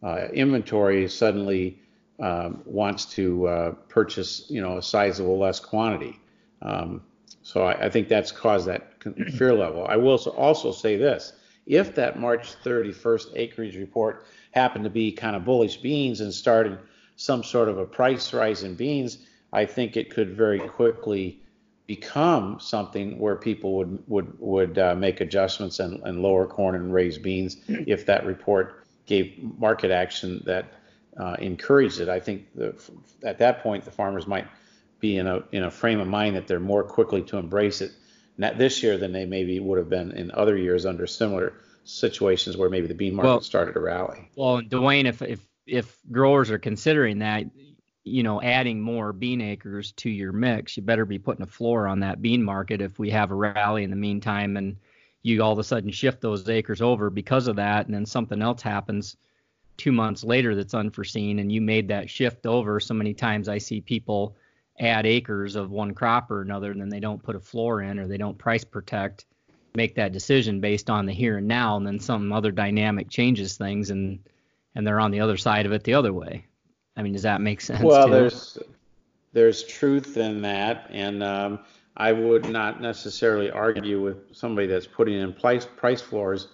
uh, 0.04 0.28
inventory 0.34 1.08
suddenly 1.08 1.80
um, 2.20 2.62
wants 2.66 3.06
to 3.06 3.48
uh, 3.48 3.72
purchase, 3.88 4.46
you 4.50 4.62
know, 4.62 4.78
a 4.78 4.82
sizable 4.82 5.38
less 5.38 5.60
quantity. 5.60 6.20
Um, 6.62 7.02
so 7.44 7.64
I, 7.64 7.86
I, 7.86 7.90
think 7.90 8.08
that's 8.08 8.32
caused 8.32 8.68
that 8.68 8.94
fear 9.38 9.54
level. 9.54 9.86
I 9.88 9.96
will 9.96 10.18
also 10.36 10.72
say 10.72 10.98
this: 10.98 11.34
if 11.66 11.96
that 11.96 12.20
March 12.20 12.56
31st 12.64 13.28
acreage 13.36 13.76
report 13.76 14.26
happened 14.52 14.84
to 14.84 14.90
be 14.90 15.12
kind 15.12 15.36
of 15.36 15.46
bullish 15.46 15.78
beans 15.78 16.22
and 16.22 16.34
started 16.34 16.80
some 17.16 17.44
sort 17.44 17.70
of 17.70 17.78
a 17.78 17.86
price 17.86 18.34
rise 18.34 18.64
in 18.64 18.76
beans, 18.76 19.20
I 19.54 19.66
think 19.66 19.96
it 19.96 20.10
could 20.10 20.36
very 20.36 20.60
quickly 20.60 21.42
become 21.90 22.60
something 22.60 23.18
where 23.18 23.36
people 23.36 23.74
would 23.74 24.04
would 24.08 24.40
would 24.40 24.78
uh, 24.78 24.94
make 24.94 25.22
adjustments 25.22 25.80
and, 25.80 26.00
and 26.04 26.22
lower 26.22 26.46
corn 26.46 26.76
and 26.76 26.94
raise 26.94 27.18
beans 27.18 27.58
if 27.68 28.06
that 28.06 28.28
report 28.28 28.86
gave 29.08 29.34
market 29.58 29.90
action 29.90 30.44
that 30.46 30.72
uh, 31.18 31.36
encouraged 31.40 32.00
it, 32.00 32.08
I 32.08 32.20
think 32.20 32.46
the, 32.54 32.76
at 33.24 33.40
that 33.40 33.64
point 33.64 33.86
the 33.86 33.92
farmers 33.92 34.28
might 34.28 34.48
be 35.00 35.18
in 35.18 35.26
a 35.26 35.44
in 35.52 35.64
a 35.64 35.72
frame 35.72 36.00
of 36.00 36.08
mind 36.08 36.36
that 36.36 36.46
they're 36.46 36.60
more 36.60 36.84
quickly 36.84 37.24
to 37.24 37.38
embrace 37.38 37.82
it 37.82 37.92
this 38.38 38.84
year 38.84 39.00
than 39.00 39.12
they 39.12 39.26
maybe 39.26 39.60
would 39.60 39.80
have 39.80 39.90
been 39.90 40.12
in 40.12 40.30
other 40.32 40.56
years 40.56 40.86
under 40.86 41.08
similar 41.08 41.54
situations 41.86 42.56
where 42.56 42.70
maybe 42.70 42.86
the 42.86 42.94
bean 42.94 43.16
market 43.16 43.30
well, 43.30 43.42
started 43.42 43.74
to 43.74 43.80
rally. 43.80 44.30
Well, 44.36 44.62
Duane, 44.62 45.08
if 45.08 45.24
if 45.24 45.40
if 45.66 45.98
growers 46.12 46.52
are 46.52 46.60
considering 46.60 47.20
that, 47.20 47.46
you 48.04 48.24
know, 48.24 48.42
adding 48.42 48.82
more 48.82 49.14
bean 49.14 49.42
acres 49.42 49.92
to 49.94 50.10
your 50.10 50.32
mix, 50.32 50.78
you 50.78 50.84
better 50.84 51.06
be 51.06 51.20
putting 51.20 51.44
a 51.44 51.48
floor 51.48 51.88
on 51.88 52.00
that 52.00 52.22
bean 52.22 52.44
market 52.44 52.82
if 52.82 52.98
we 52.98 53.10
have 53.10 53.32
a 53.32 53.36
rally 53.36 53.84
in 53.84 53.90
the 53.90 53.96
meantime 53.96 54.58
and 54.58 54.78
you 55.22 55.44
all 55.44 55.52
of 55.52 55.60
a 55.60 55.64
sudden 55.64 55.92
shift 55.92 56.22
those 56.22 56.48
acres 56.50 56.82
over 56.82 57.10
because 57.10 57.48
of 57.48 57.58
that 57.58 57.86
and 57.86 57.94
then 57.94 58.06
something 58.06 58.42
else 58.42 58.62
happens 58.62 59.18
two 59.78 59.92
months 59.92 60.24
later 60.24 60.56
that's 60.56 60.74
unforeseen 60.74 61.40
and 61.40 61.52
you 61.52 61.62
made 61.62 61.88
that 61.88 62.10
shift 62.10 62.46
over 62.46 62.80
so 62.80 62.94
many 62.94 63.14
times 63.14 63.50
i 63.50 63.58
see 63.58 63.82
people 63.82 64.36
add 64.80 65.06
acres 65.06 65.56
of 65.56 65.72
one 65.72 65.94
crop 65.94 66.32
or 66.32 66.42
another 66.42 66.72
and 66.72 66.80
then 66.80 66.90
they 66.90 67.00
don't 67.00 67.24
put 67.24 67.36
a 67.36 67.40
floor 67.40 67.82
in 67.82 68.00
or 68.00 68.08
they 68.08 68.18
don't 68.18 68.38
price 68.38 68.64
protect 68.64 69.26
make 69.76 69.96
that 69.96 70.14
decision 70.14 70.62
based 70.62 70.90
on 70.90 71.06
the 71.06 71.14
here 71.14 71.38
and 71.38 71.48
now 71.48 71.76
and 71.78 71.86
then 71.86 72.00
some 72.00 72.32
other 72.32 72.52
dynamic 72.52 73.10
changes 73.10 73.58
things 73.58 73.90
and 73.90 74.20
and 74.76 74.88
they're 74.88 75.00
on 75.00 75.12
the 75.12 75.20
other 75.20 75.38
side 75.38 75.66
of 75.66 75.74
it 75.74 75.84
the 75.84 75.94
other 75.94 76.14
way 76.14 76.46
i 77.00 77.02
mean 77.02 77.14
does 77.14 77.24
that 77.24 77.42
make 77.42 77.62
sense 77.62 77.84
well 77.84 78.06
too? 78.06 78.14
there's 78.14 78.58
there's 79.34 79.64
truth 79.64 80.18
in 80.18 80.42
that 80.42 80.88
and 80.92 81.24
um, 81.24 81.60
i 81.98 82.12
would 82.12 82.48
not 82.50 82.82
necessarily 82.82 83.50
argue 83.50 84.02
with 84.02 84.36
somebody 84.36 84.68
that's 84.68 84.88
putting 84.88 85.20
in 85.20 85.34
price 85.34 85.66
price 85.66 86.02
floors 86.02 86.50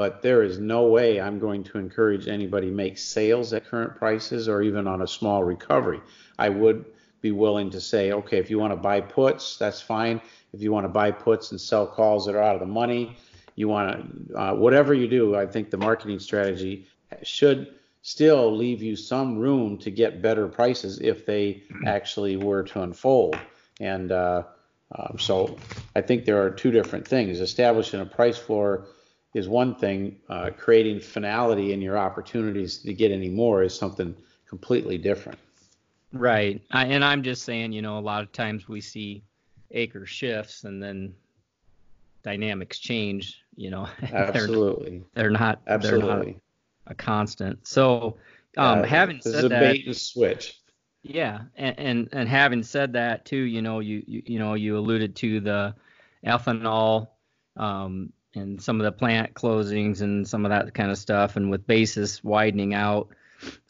but 0.00 0.22
there 0.22 0.42
is 0.42 0.58
no 0.58 0.84
way 0.84 1.20
I'm 1.20 1.38
going 1.38 1.62
to 1.64 1.78
encourage 1.78 2.26
anybody 2.26 2.70
make 2.70 2.96
sales 2.96 3.52
at 3.52 3.66
current 3.66 3.96
prices 3.96 4.48
or 4.48 4.62
even 4.62 4.86
on 4.86 5.02
a 5.02 5.06
small 5.06 5.44
recovery. 5.44 6.00
I 6.38 6.48
would 6.48 6.86
be 7.20 7.32
willing 7.32 7.68
to 7.68 7.82
say, 7.82 8.12
okay, 8.12 8.38
if 8.38 8.48
you 8.48 8.58
want 8.58 8.72
to 8.72 8.76
buy 8.76 9.02
puts, 9.02 9.58
that's 9.58 9.82
fine. 9.82 10.22
If 10.54 10.62
you 10.62 10.72
want 10.72 10.84
to 10.84 10.88
buy 10.88 11.10
puts 11.10 11.50
and 11.50 11.60
sell 11.60 11.86
calls 11.86 12.24
that 12.24 12.34
are 12.34 12.42
out 12.42 12.54
of 12.54 12.60
the 12.60 12.66
money, 12.66 13.16
you 13.56 13.68
want 13.68 14.30
to, 14.30 14.38
uh, 14.38 14.54
whatever 14.54 14.94
you 14.94 15.06
do, 15.06 15.36
I 15.36 15.46
think 15.46 15.70
the 15.70 15.76
marketing 15.76 16.18
strategy 16.18 16.86
should 17.22 17.74
still 18.02 18.54
leave 18.54 18.82
you 18.82 18.96
some 18.96 19.38
room 19.38 19.76
to 19.78 19.90
get 19.90 20.22
better 20.22 20.48
prices 20.48 21.00
if 21.00 21.26
they 21.26 21.62
actually 21.86 22.36
were 22.36 22.62
to 22.62 22.82
unfold. 22.82 23.38
And 23.78 24.10
uh, 24.10 24.44
um, 24.96 25.18
so 25.18 25.56
I 25.94 26.00
think 26.00 26.24
there 26.24 26.42
are 26.42 26.50
two 26.50 26.70
different 26.70 27.06
things. 27.06 27.40
Establishing 27.40 28.00
a 28.00 28.06
price 28.06 28.38
floor 28.38 28.86
is 29.34 29.48
one 29.48 29.74
thing. 29.74 30.16
Uh, 30.28 30.50
creating 30.56 31.00
finality 31.00 31.72
in 31.72 31.80
your 31.80 31.98
opportunities 31.98 32.78
to 32.78 32.92
get 32.92 33.12
any 33.12 33.28
more 33.28 33.62
is 33.62 33.74
something 33.74 34.14
completely 34.48 34.98
different. 34.98 35.38
Right. 36.12 36.60
I, 36.72 36.86
and 36.86 37.04
I'm 37.04 37.22
just 37.22 37.44
saying, 37.44 37.72
you 37.72 37.82
know, 37.82 37.98
a 37.98 38.00
lot 38.00 38.22
of 38.22 38.32
times 38.32 38.68
we 38.68 38.80
see 38.80 39.22
acre 39.70 40.06
shifts 40.06 40.64
and 40.64 40.82
then 40.82 41.14
dynamics 42.22 42.78
change, 42.78 43.42
you 43.54 43.70
know. 43.70 43.88
Absolutely. 44.12 45.04
they're, 45.14 45.30
not 45.30 45.60
absolutely 45.68 46.08
they're 46.08 46.16
not 46.16 46.40
a 46.90 46.94
constant. 46.94 47.66
So, 47.66 48.18
um, 48.56 48.82
having 48.82 49.20
said 49.22 49.50
that, 49.50 49.60
bait 49.60 49.86
and 49.86 49.96
switch. 49.96 50.60
Yeah, 51.02 51.42
and, 51.56 51.78
and 51.78 52.08
and 52.12 52.28
having 52.28 52.62
said 52.62 52.92
that 52.92 53.24
too, 53.24 53.36
you 53.36 53.62
know, 53.62 53.80
you 53.80 54.02
you, 54.06 54.22
you 54.26 54.38
know, 54.38 54.54
you 54.54 54.76
alluded 54.76 55.16
to 55.16 55.40
the 55.40 55.74
ethanol 56.26 57.08
um, 57.56 58.12
and 58.34 58.60
some 58.60 58.80
of 58.80 58.84
the 58.84 58.92
plant 58.92 59.32
closings 59.32 60.02
and 60.02 60.28
some 60.28 60.44
of 60.44 60.50
that 60.50 60.74
kind 60.74 60.90
of 60.90 60.98
stuff, 60.98 61.36
and 61.36 61.50
with 61.50 61.66
basis 61.66 62.22
widening 62.22 62.74
out, 62.74 63.08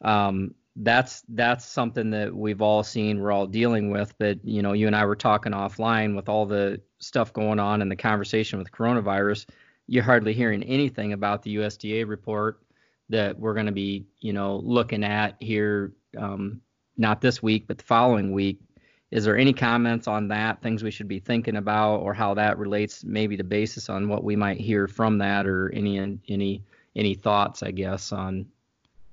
um, 0.02 0.54
that's 0.76 1.22
that's 1.28 1.66
something 1.66 2.10
that 2.10 2.34
we've 2.34 2.62
all 2.62 2.82
seen, 2.82 3.20
we're 3.20 3.32
all 3.32 3.46
dealing 3.46 3.90
with. 3.90 4.12
But 4.18 4.44
you 4.44 4.62
know, 4.62 4.72
you 4.72 4.86
and 4.86 4.96
I 4.96 5.04
were 5.04 5.16
talking 5.16 5.52
offline 5.52 6.16
with 6.16 6.28
all 6.28 6.46
the 6.46 6.80
stuff 6.98 7.32
going 7.32 7.60
on 7.60 7.82
and 7.82 7.90
the 7.90 7.96
conversation 7.96 8.58
with 8.58 8.72
coronavirus. 8.72 9.46
You're 9.86 10.04
hardly 10.04 10.32
hearing 10.32 10.62
anything 10.64 11.12
about 11.12 11.42
the 11.42 11.56
USDA 11.56 12.08
report 12.08 12.60
that 13.10 13.38
we're 13.38 13.54
going 13.54 13.66
to 13.66 13.72
be, 13.72 14.06
you 14.20 14.32
know, 14.32 14.56
looking 14.56 15.04
at 15.04 15.36
here, 15.40 15.92
um, 16.16 16.60
not 16.96 17.20
this 17.20 17.42
week, 17.42 17.66
but 17.66 17.78
the 17.78 17.84
following 17.84 18.32
week. 18.32 18.60
Is 19.10 19.24
there 19.24 19.36
any 19.36 19.52
comments 19.52 20.06
on 20.06 20.28
that? 20.28 20.62
Things 20.62 20.84
we 20.84 20.92
should 20.92 21.08
be 21.08 21.18
thinking 21.18 21.56
about, 21.56 21.96
or 21.96 22.14
how 22.14 22.34
that 22.34 22.58
relates 22.58 23.02
maybe 23.02 23.36
to 23.36 23.44
basis 23.44 23.88
on 23.88 24.08
what 24.08 24.22
we 24.22 24.36
might 24.36 24.60
hear 24.60 24.86
from 24.86 25.18
that, 25.18 25.46
or 25.46 25.70
any 25.70 25.98
any 26.28 26.62
any 26.94 27.14
thoughts, 27.14 27.62
I 27.64 27.72
guess, 27.72 28.12
on 28.12 28.46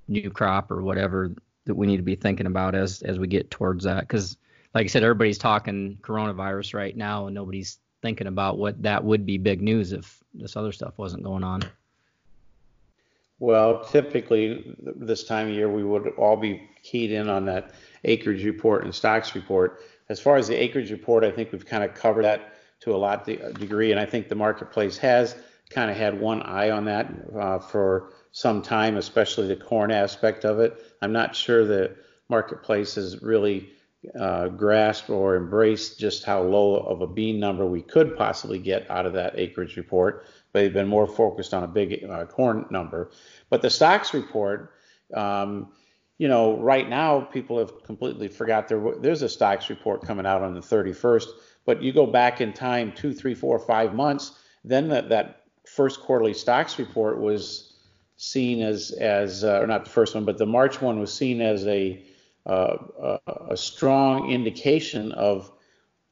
new 0.07 0.29
crop 0.29 0.71
or 0.71 0.83
whatever 0.83 1.33
that 1.65 1.75
we 1.75 1.87
need 1.87 1.97
to 1.97 2.03
be 2.03 2.15
thinking 2.15 2.45
about 2.45 2.75
as 2.75 3.01
as 3.01 3.17
we 3.17 3.25
get 3.25 3.49
towards 3.49 3.85
that? 3.85 4.01
Because, 4.01 4.37
like 4.75 4.85
I 4.85 4.87
said, 4.87 5.01
everybody's 5.01 5.39
talking 5.39 5.97
coronavirus 6.01 6.75
right 6.75 6.95
now, 6.95 7.25
and 7.25 7.33
nobody's 7.33 7.79
thinking 8.03 8.27
about 8.27 8.59
what 8.59 8.83
that 8.83 9.03
would 9.03 9.25
be 9.25 9.39
big 9.39 9.63
news 9.63 9.93
if 9.93 10.23
this 10.35 10.55
other 10.55 10.71
stuff 10.71 10.93
wasn't 10.97 11.23
going 11.23 11.43
on. 11.43 11.63
Well, 13.39 13.83
typically 13.85 14.75
this 14.79 15.23
time 15.23 15.47
of 15.47 15.53
year 15.53 15.69
we 15.69 15.83
would 15.83 16.07
all 16.17 16.37
be 16.37 16.67
keyed 16.83 17.11
in 17.11 17.29
on 17.29 17.45
that 17.45 17.71
acreage 18.03 18.43
report 18.43 18.83
and 18.83 18.93
stocks 18.93 19.35
report. 19.35 19.81
As 20.09 20.19
far 20.19 20.37
as 20.37 20.47
the 20.47 20.55
acreage 20.55 20.91
report, 20.91 21.23
I 21.23 21.31
think 21.31 21.51
we've 21.51 21.65
kind 21.65 21.83
of 21.83 21.93
covered 21.93 22.25
that 22.25 22.53
to 22.81 22.95
a 22.95 22.97
lot 22.97 23.25
degree, 23.25 23.91
and 23.91 23.99
I 23.99 24.05
think 24.05 24.29
the 24.29 24.35
marketplace 24.35 24.97
has 24.97 25.35
kind 25.69 25.91
of 25.91 25.97
had 25.97 26.19
one 26.19 26.41
eye 26.43 26.69
on 26.69 26.85
that 26.85 27.11
uh, 27.37 27.59
for 27.59 28.13
some 28.31 28.61
time, 28.61 28.97
especially 28.97 29.47
the 29.47 29.55
corn 29.55 29.91
aspect 29.91 30.45
of 30.45 30.59
it. 30.59 30.79
I'm 31.01 31.11
not 31.11 31.35
sure 31.35 31.65
the 31.65 31.95
marketplace 32.29 32.95
has 32.95 33.21
really 33.21 33.69
uh, 34.17 34.47
grasped 34.49 35.09
or 35.09 35.35
embraced 35.35 35.99
just 35.99 36.23
how 36.23 36.41
low 36.41 36.77
of 36.77 37.01
a 37.01 37.07
bean 37.07 37.39
number 37.39 37.65
we 37.65 37.81
could 37.81 38.15
possibly 38.15 38.59
get 38.59 38.89
out 38.89 39.05
of 39.05 39.13
that 39.13 39.37
acreage 39.37 39.75
report 39.75 40.25
they've 40.57 40.73
been 40.73 40.87
more 40.87 41.07
focused 41.07 41.53
on 41.53 41.63
a 41.63 41.67
big 41.67 42.03
uh, 42.03 42.25
corn 42.25 42.65
number. 42.69 43.11
But 43.49 43.61
the 43.61 43.69
stocks 43.69 44.13
report, 44.13 44.73
um, 45.13 45.71
you 46.17 46.27
know, 46.27 46.57
right 46.59 46.89
now 46.89 47.21
people 47.21 47.59
have 47.59 47.83
completely 47.83 48.27
forgot 48.27 48.67
there. 48.67 48.81
There's 48.99 49.21
a 49.21 49.29
stocks 49.29 49.69
report 49.69 50.03
coming 50.03 50.25
out 50.25 50.41
on 50.41 50.53
the 50.53 50.59
31st, 50.59 51.27
but 51.65 51.81
you 51.83 51.93
go 51.93 52.05
back 52.07 52.41
in 52.41 52.53
time 52.53 52.91
two, 52.91 53.13
three, 53.13 53.35
four, 53.35 53.59
five 53.59 53.93
months, 53.93 54.39
then 54.63 54.89
that 54.89 55.09
that 55.09 55.43
first 55.65 55.99
quarterly 56.01 56.33
stocks 56.33 56.79
report 56.79 57.19
was 57.19 57.75
seen 58.15 58.61
as 58.61 58.91
as 58.91 59.43
uh, 59.43 59.59
or 59.59 59.67
not 59.67 59.85
the 59.85 59.91
first 59.91 60.15
one, 60.15 60.25
but 60.25 60.37
the 60.37 60.45
March 60.45 60.81
one 60.81 60.99
was 60.99 61.13
seen 61.13 61.39
as 61.41 61.65
a 61.67 62.03
uh, 62.47 62.77
a, 62.99 63.19
a 63.51 63.57
strong 63.57 64.31
indication 64.31 65.11
of 65.11 65.51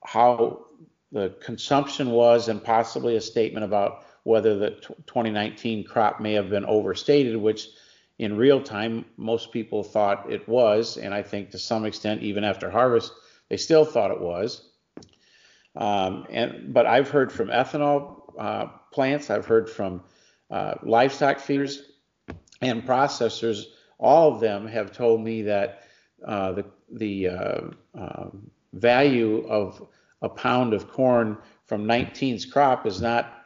how 0.03 0.65
the 1.11 1.35
consumption 1.41 2.11
was 2.11 2.49
and 2.49 2.63
possibly 2.63 3.15
a 3.15 3.21
statement 3.21 3.63
about 3.63 4.03
whether 4.25 4.57
the 4.57 4.71
2019 4.71 5.83
crop 5.83 6.19
may 6.19 6.33
have 6.33 6.49
been 6.49 6.65
overstated, 6.65 7.37
which 7.37 7.67
in 8.17 8.35
real 8.35 8.61
time 8.61 9.05
most 9.17 9.51
people 9.51 9.83
thought 9.83 10.31
it 10.31 10.47
was, 10.49 10.97
and 10.97 11.13
I 11.13 11.21
think 11.21 11.51
to 11.51 11.59
some 11.59 11.85
extent 11.85 12.23
even 12.23 12.43
after 12.43 12.69
harvest 12.69 13.13
they 13.49 13.57
still 13.57 13.85
thought 13.85 14.09
it 14.09 14.19
was. 14.19 14.69
Um, 15.75 16.25
and 16.31 16.73
but 16.73 16.87
I've 16.87 17.09
heard 17.09 17.31
from 17.31 17.49
ethanol 17.49 18.33
uh, 18.39 18.65
plants, 18.91 19.29
I've 19.29 19.45
heard 19.45 19.69
from 19.69 20.01
uh, 20.49 20.75
livestock 20.81 21.39
feeders 21.39 21.83
and 22.61 22.83
processors. 22.83 23.65
All 23.99 24.33
of 24.33 24.39
them 24.39 24.65
have 24.65 24.91
told 24.91 25.21
me 25.21 25.43
that 25.43 25.83
uh, 26.25 26.53
the 26.53 26.65
the 26.91 27.27
uh, 27.27 27.61
um, 27.93 28.49
value 28.73 29.45
of 29.47 29.87
a 30.23 30.29
pound 30.29 30.73
of 30.73 30.89
corn 30.89 31.37
from 31.65 31.85
19's 31.85 32.45
crop 32.45 32.87
is 32.87 33.01
not 33.01 33.44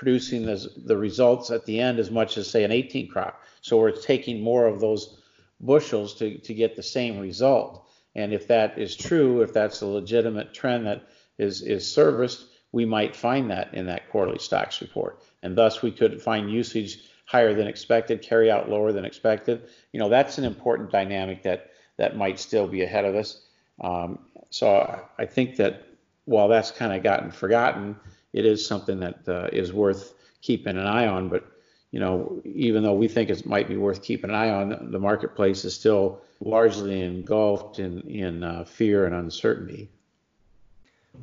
producing 0.00 0.46
the, 0.46 0.96
results 0.96 1.50
at 1.50 1.66
the 1.66 1.78
end 1.78 1.98
as 1.98 2.10
much 2.10 2.38
as 2.38 2.48
say 2.48 2.64
an 2.64 2.72
18 2.72 3.06
crop. 3.06 3.42
So 3.60 3.76
we're 3.76 3.90
taking 3.90 4.40
more 4.40 4.66
of 4.66 4.80
those 4.80 5.20
bushels 5.60 6.14
to, 6.14 6.38
to 6.38 6.54
get 6.54 6.74
the 6.74 6.82
same 6.82 7.18
result. 7.18 7.86
And 8.14 8.32
if 8.32 8.48
that 8.48 8.78
is 8.78 8.96
true, 8.96 9.42
if 9.42 9.52
that's 9.52 9.82
a 9.82 9.86
legitimate 9.86 10.54
trend 10.54 10.86
that 10.86 11.02
is, 11.36 11.60
is 11.60 11.86
serviced, 11.92 12.46
we 12.72 12.86
might 12.86 13.14
find 13.14 13.50
that 13.50 13.74
in 13.74 13.84
that 13.88 14.08
quarterly 14.08 14.38
stocks 14.38 14.80
report. 14.80 15.22
And 15.42 15.54
thus 15.54 15.82
we 15.82 15.90
could 15.90 16.22
find 16.22 16.50
usage 16.50 17.00
higher 17.26 17.52
than 17.52 17.66
expected, 17.66 18.22
carry 18.22 18.50
out 18.50 18.70
lower 18.70 18.92
than 18.92 19.04
expected. 19.04 19.68
You 19.92 20.00
know, 20.00 20.08
that's 20.08 20.38
an 20.38 20.44
important 20.44 20.90
dynamic 20.90 21.42
that, 21.42 21.72
that 21.98 22.16
might 22.16 22.40
still 22.40 22.66
be 22.66 22.80
ahead 22.84 23.04
of 23.04 23.16
us. 23.16 23.42
Um, 23.82 24.20
so 24.48 24.98
I 25.18 25.26
think 25.26 25.56
that 25.56 25.88
while 26.24 26.48
that's 26.48 26.70
kind 26.70 26.94
of 26.94 27.02
gotten 27.02 27.30
forgotten, 27.30 27.96
it 28.32 28.46
is 28.46 28.64
something 28.66 29.00
that 29.00 29.28
uh, 29.28 29.48
is 29.52 29.72
worth 29.72 30.14
keeping 30.40 30.76
an 30.76 30.86
eye 30.86 31.06
on. 31.06 31.28
But 31.28 31.44
you 31.90 32.00
know, 32.00 32.40
even 32.44 32.82
though 32.82 32.94
we 32.94 33.08
think 33.08 33.30
it 33.30 33.44
might 33.46 33.68
be 33.68 33.76
worth 33.76 34.02
keeping 34.02 34.30
an 34.30 34.36
eye 34.36 34.50
on, 34.50 34.90
the 34.90 34.98
marketplace 34.98 35.64
is 35.64 35.74
still 35.74 36.20
largely 36.40 37.02
engulfed 37.02 37.78
in 37.78 38.00
in 38.02 38.42
uh, 38.42 38.64
fear 38.64 39.06
and 39.06 39.14
uncertainty. 39.14 39.90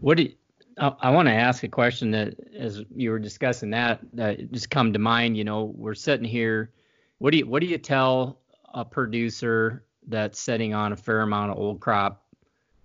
What 0.02 0.18
do 0.18 0.24
you, 0.24 0.34
I, 0.78 0.94
I 1.00 1.10
want 1.12 1.28
to 1.28 1.34
ask 1.34 1.64
a 1.64 1.70
question 1.70 2.12
that, 2.12 2.36
as 2.56 2.84
you 2.96 3.12
were 3.12 3.20
discussing 3.20 3.70
that, 3.72 4.00
that 4.14 4.52
just 4.52 4.70
come 4.70 4.94
to 4.94 5.00
mind. 5.00 5.38
You 5.38 5.46
know, 5.46 5.74
we're 5.76 5.96
sitting 5.96 6.26
here. 6.26 6.72
What 7.20 7.32
do 7.32 7.38
you 7.38 7.48
what 7.48 7.62
do 7.62 7.68
you 7.68 7.78
tell 7.78 8.40
a 8.74 8.84
producer 8.84 9.86
that's 10.08 10.40
sitting 10.40 10.74
on 10.74 10.92
a 10.92 10.96
fair 10.96 11.22
amount 11.22 11.52
of 11.52 11.58
old 11.58 11.80
crop 11.80 12.24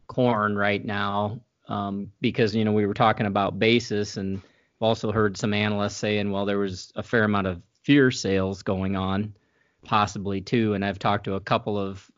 corn 0.06 0.56
right 0.56 0.85
now 0.85 1.40
um, 1.72 2.12
because 2.20 2.54
you 2.54 2.64
know 2.64 2.72
we 2.72 2.87
were 2.87 2.94
talking 2.94 3.26
about 3.26 3.58
basis 3.58 4.16
and 4.16 4.38
I've 4.38 4.87
also 4.87 5.12
heard 5.12 5.37
some 5.37 5.54
analysts 5.54 5.96
saying 5.96 6.30
well 6.30 6.44
there 6.44 6.58
was 6.58 6.92
a 6.96 7.02
fair 7.02 7.24
amount 7.24 7.46
of 7.46 7.62
fear 7.82 8.11
sales 8.11 8.62
going 8.62 8.96
on 8.96 9.35
possibly 9.85 10.40
too. 10.40 10.74
And 10.74 10.85
I've 10.85 10.98
talked 10.98 11.24
to 11.24 11.35
a 11.35 11.40
couple 11.40 11.78
of 11.78 12.11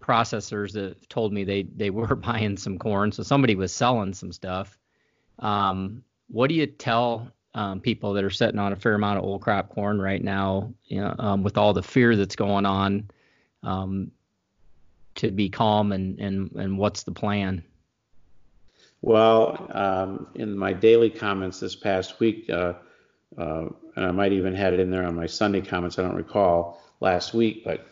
processors 0.00 0.72
that 0.72 1.08
told 1.08 1.32
me 1.32 1.44
they 1.44 1.62
they 1.64 1.90
were 1.98 2.14
buying 2.14 2.56
some 2.56 2.78
corn. 2.78 3.12
So 3.12 3.22
somebody 3.22 3.54
was 3.54 3.72
selling 3.72 4.14
some 4.14 4.32
stuff. 4.32 4.78
Um, 5.38 6.02
what 6.28 6.48
do 6.48 6.54
you 6.54 6.66
tell 6.66 7.30
um, 7.54 7.80
people 7.80 8.12
that 8.14 8.24
are 8.24 8.30
sitting 8.30 8.58
on 8.58 8.72
a 8.72 8.76
fair 8.76 8.94
amount 8.94 9.18
of 9.18 9.24
old 9.24 9.42
crop 9.42 9.70
corn 9.70 10.00
right 10.00 10.22
now 10.22 10.72
you 10.86 11.00
know, 11.00 11.14
um, 11.18 11.42
with 11.42 11.56
all 11.56 11.72
the 11.72 11.82
fear 11.82 12.16
that's 12.16 12.36
going 12.36 12.66
on 12.66 13.10
um, 13.62 14.10
to 15.16 15.30
be 15.30 15.48
calm 15.48 15.92
and, 15.92 16.18
and 16.18 16.50
and 16.52 16.78
what's 16.78 17.04
the 17.04 17.12
plan 17.12 17.62
well, 19.02 19.70
um, 19.70 20.26
in 20.34 20.56
my 20.56 20.72
daily 20.72 21.10
comments 21.10 21.60
this 21.60 21.76
past 21.76 22.18
week, 22.20 22.48
uh, 22.50 22.74
uh, 23.38 23.66
and 23.96 24.04
I 24.04 24.10
might 24.10 24.32
even 24.32 24.54
had 24.54 24.72
it 24.72 24.80
in 24.80 24.90
there 24.90 25.06
on 25.06 25.14
my 25.14 25.26
Sunday 25.26 25.60
comments. 25.60 25.98
I 25.98 26.02
don't 26.02 26.16
recall 26.16 26.82
last 27.00 27.34
week, 27.34 27.64
but 27.64 27.86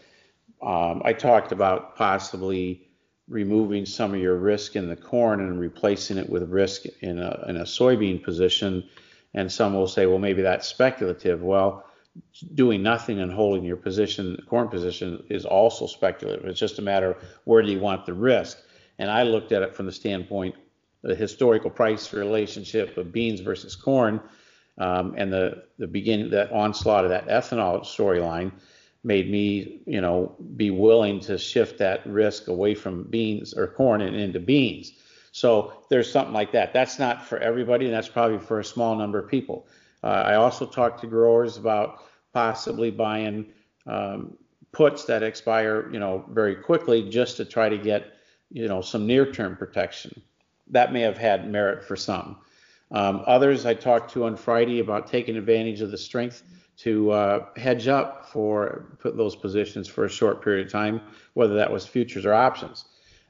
um, 0.62 1.02
I 1.04 1.12
talked 1.12 1.52
about 1.52 1.96
possibly 1.96 2.88
removing 3.28 3.86
some 3.86 4.14
of 4.14 4.20
your 4.20 4.36
risk 4.36 4.76
in 4.76 4.88
the 4.88 4.96
corn 4.96 5.40
and 5.40 5.58
replacing 5.58 6.18
it 6.18 6.28
with 6.28 6.50
risk 6.50 6.84
in 7.00 7.18
a, 7.18 7.44
in 7.48 7.56
a 7.56 7.64
soybean 7.64 8.22
position. 8.22 8.88
And 9.34 9.50
some 9.50 9.74
will 9.74 9.88
say, 9.88 10.06
well, 10.06 10.18
maybe 10.18 10.42
that's 10.42 10.66
speculative. 10.66 11.42
Well, 11.42 11.84
doing 12.54 12.82
nothing 12.82 13.20
and 13.20 13.32
holding 13.32 13.64
your 13.64 13.76
position, 13.76 14.38
corn 14.48 14.68
position, 14.68 15.24
is 15.28 15.44
also 15.44 15.86
speculative. 15.86 16.44
It's 16.46 16.60
just 16.60 16.78
a 16.78 16.82
matter 16.82 17.12
of 17.12 17.16
where 17.44 17.62
do 17.62 17.70
you 17.72 17.80
want 17.80 18.06
the 18.06 18.14
risk. 18.14 18.58
And 18.98 19.10
I 19.10 19.24
looked 19.24 19.52
at 19.52 19.62
it 19.62 19.74
from 19.74 19.86
the 19.86 19.92
standpoint 19.92 20.54
the 21.04 21.14
historical 21.14 21.70
price 21.70 22.12
relationship 22.12 22.96
of 22.96 23.12
beans 23.12 23.40
versus 23.40 23.76
corn, 23.76 24.20
um, 24.78 25.14
and 25.16 25.32
the 25.32 25.64
the 25.78 25.86
beginning 25.86 26.30
that 26.30 26.50
onslaught 26.50 27.04
of 27.04 27.10
that 27.10 27.28
ethanol 27.28 27.82
storyline 27.82 28.50
made 29.04 29.30
me, 29.30 29.82
you 29.86 30.00
know, 30.00 30.34
be 30.56 30.70
willing 30.70 31.20
to 31.20 31.36
shift 31.36 31.78
that 31.78 32.04
risk 32.06 32.48
away 32.48 32.74
from 32.74 33.04
beans 33.04 33.52
or 33.52 33.66
corn 33.66 34.00
and 34.00 34.16
into 34.16 34.40
beans. 34.40 34.92
So 35.30 35.74
there's 35.90 36.10
something 36.10 36.32
like 36.32 36.52
that. 36.52 36.72
That's 36.72 36.98
not 36.98 37.22
for 37.22 37.38
everybody, 37.38 37.84
and 37.84 37.94
that's 37.94 38.08
probably 38.08 38.38
for 38.38 38.60
a 38.60 38.64
small 38.64 38.96
number 38.96 39.18
of 39.18 39.28
people. 39.28 39.66
Uh, 40.02 40.06
I 40.06 40.34
also 40.36 40.64
talked 40.64 41.00
to 41.02 41.06
growers 41.06 41.58
about 41.58 42.04
possibly 42.32 42.90
buying 42.90 43.46
um, 43.86 44.38
puts 44.72 45.04
that 45.04 45.22
expire, 45.22 45.90
you 45.92 45.98
know, 45.98 46.24
very 46.30 46.54
quickly 46.56 47.08
just 47.08 47.36
to 47.36 47.44
try 47.44 47.68
to 47.68 47.78
get, 47.78 48.14
you 48.50 48.68
know, 48.68 48.80
some 48.80 49.06
near-term 49.06 49.56
protection. 49.56 50.22
That 50.68 50.92
may 50.92 51.00
have 51.00 51.18
had 51.18 51.50
merit 51.50 51.84
for 51.84 51.96
some. 51.96 52.38
Um, 52.90 53.22
others 53.26 53.66
I 53.66 53.74
talked 53.74 54.12
to 54.12 54.24
on 54.24 54.36
Friday 54.36 54.80
about 54.80 55.08
taking 55.08 55.36
advantage 55.36 55.80
of 55.80 55.90
the 55.90 55.98
strength 55.98 56.42
to 56.76 57.10
uh, 57.12 57.46
hedge 57.56 57.88
up 57.88 58.28
for 58.30 58.96
put 58.98 59.16
those 59.16 59.36
positions 59.36 59.88
for 59.88 60.04
a 60.04 60.08
short 60.08 60.42
period 60.42 60.66
of 60.66 60.72
time, 60.72 61.00
whether 61.34 61.54
that 61.54 61.70
was 61.72 61.86
futures 61.86 62.26
or 62.26 62.34
options. 62.34 62.84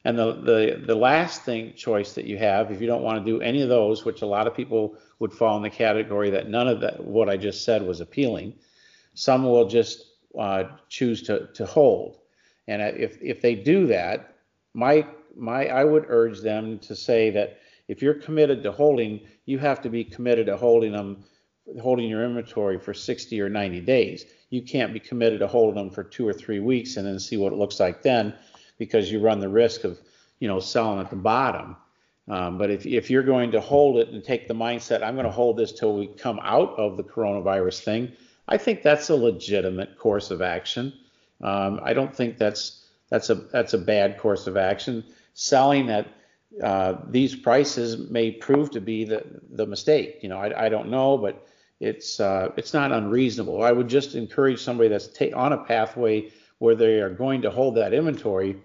And 0.05 0.19
the, 0.19 0.33
the, 0.33 0.83
the 0.87 0.95
last 0.95 1.43
thing 1.43 1.73
choice 1.75 2.13
that 2.15 2.27
you 2.27 2.37
have, 2.37 2.71
if 2.71 2.81
you 2.81 2.87
don't 2.87 3.03
want 3.03 3.25
to 3.25 3.31
do 3.31 3.41
any 3.41 3.63
of 3.63 3.71
those, 3.71 4.05
which 4.05 4.21
a 4.21 4.27
lot 4.27 4.47
of 4.47 4.55
people 4.55 4.97
would 5.19 5.33
fall 5.33 5.57
in 5.57 5.63
the 5.63 5.71
category 5.71 6.31
that 6.31 6.49
none 6.49 6.69
of 6.69 6.81
that 6.81 7.03
what 7.03 7.31
I 7.31 7.39
just 7.39 7.65
said 7.65 7.83
was 7.83 8.01
appealing, 8.01 8.55
some 9.15 9.45
will 9.45 9.67
just 9.67 10.07
uh, 10.39 10.65
choose 10.89 11.23
to, 11.23 11.49
to 11.55 11.65
hold. 11.65 12.19
And 12.69 12.83
if, 12.83 13.17
if 13.23 13.41
they 13.41 13.55
do 13.55 13.87
that, 13.87 14.35
my, 14.75 15.07
my, 15.37 15.67
I 15.67 15.85
would 15.85 16.07
urge 16.09 16.41
them 16.41 16.79
to 16.81 16.97
say 16.97 17.31
that 17.31 17.59
if 17.89 18.03
you're 18.03 18.15
committed 18.15 18.63
to 18.63 18.73
holding, 18.73 19.21
you 19.45 19.59
have 19.59 19.81
to 19.83 19.89
be 19.89 20.05
committed 20.05 20.47
to 20.47 20.57
holding 20.57 20.93
them, 20.93 21.25
holding 21.81 22.09
your 22.09 22.25
inventory 22.25 22.79
for 22.79 22.95
60 22.95 23.41
or 23.41 23.49
90 23.49 23.81
days. 23.81 24.25
You 24.51 24.63
can't 24.63 24.93
be 24.93 25.01
committed 25.01 25.41
to 25.41 25.47
holding 25.47 25.77
them 25.77 25.91
for 25.91 26.05
two 26.05 26.27
or 26.27 26.33
three 26.33 26.61
weeks 26.61 26.97
and 26.97 27.07
then 27.07 27.19
see 27.19 27.37
what 27.37 27.53
it 27.53 27.59
looks 27.59 27.81
like 27.81 28.03
then 28.03 28.35
because 28.79 29.11
you 29.11 29.21
run 29.21 29.41
the 29.41 29.49
risk 29.49 29.85
of, 29.85 30.01
you 30.39 30.49
know, 30.49 30.61
selling 30.61 31.01
at 31.01 31.11
the 31.11 31.17
bottom. 31.17 31.77
Um, 32.27 32.57
but 32.57 32.71
if, 32.71 32.87
if 32.87 33.11
you're 33.11 33.23
going 33.23 33.53
to 33.53 33.61
hold 33.61 33.99
it 33.99 34.09
and 34.09 34.25
take 34.25 34.49
the 34.49 34.55
mindset, 34.55 35.03
I'm 35.03 35.15
going 35.15 35.27
to 35.27 35.33
hold 35.33 35.59
this 35.59 35.73
till 35.73 35.95
we 35.97 36.07
come 36.07 36.41
out 36.43 36.79
of 36.79 36.97
the 36.97 37.05
coronavirus 37.05 37.85
thing, 37.85 38.13
I 38.49 38.57
think 38.57 38.83
that's 38.83 39.11
a 39.11 39.15
legitimate 39.15 39.99
course 39.99 40.31
of 40.31 40.41
action. 40.41 40.93
Um, 41.43 41.81
I 41.83 41.93
don't 41.93 42.15
think 42.15 42.39
that's 42.39 42.87
that's 43.11 43.31
a 43.31 43.35
that's 43.35 43.75
a 43.75 43.79
bad 43.79 44.19
course 44.19 44.47
of 44.47 44.57
action. 44.57 45.05
Selling 45.35 45.91
at 45.91 46.07
uh, 46.63 46.95
these 47.09 47.35
prices 47.35 48.11
may 48.11 48.31
prove 48.31 48.71
to 48.71 48.81
be 48.81 49.05
the 49.05 49.25
the 49.51 49.67
mistake. 49.67 50.19
You 50.23 50.29
know, 50.29 50.39
I, 50.39 50.67
I 50.67 50.69
don't 50.69 50.89
know, 50.89 51.19
but 51.19 51.47
it's 51.81 52.21
uh, 52.21 52.53
it's 52.57 52.73
not 52.73 52.93
unreasonable. 52.93 53.63
I 53.63 53.73
would 53.73 53.89
just 53.89 54.15
encourage 54.15 54.61
somebody 54.61 54.89
that's 54.89 55.09
ta- 55.09 55.37
on 55.37 55.53
a 55.53 55.65
pathway 55.65 56.31
where 56.59 56.75
they 56.75 57.01
are 57.01 57.11
going 57.11 57.43
to 57.43 57.51
hold 57.51 57.75
that 57.77 57.93
inventory. 57.93 58.57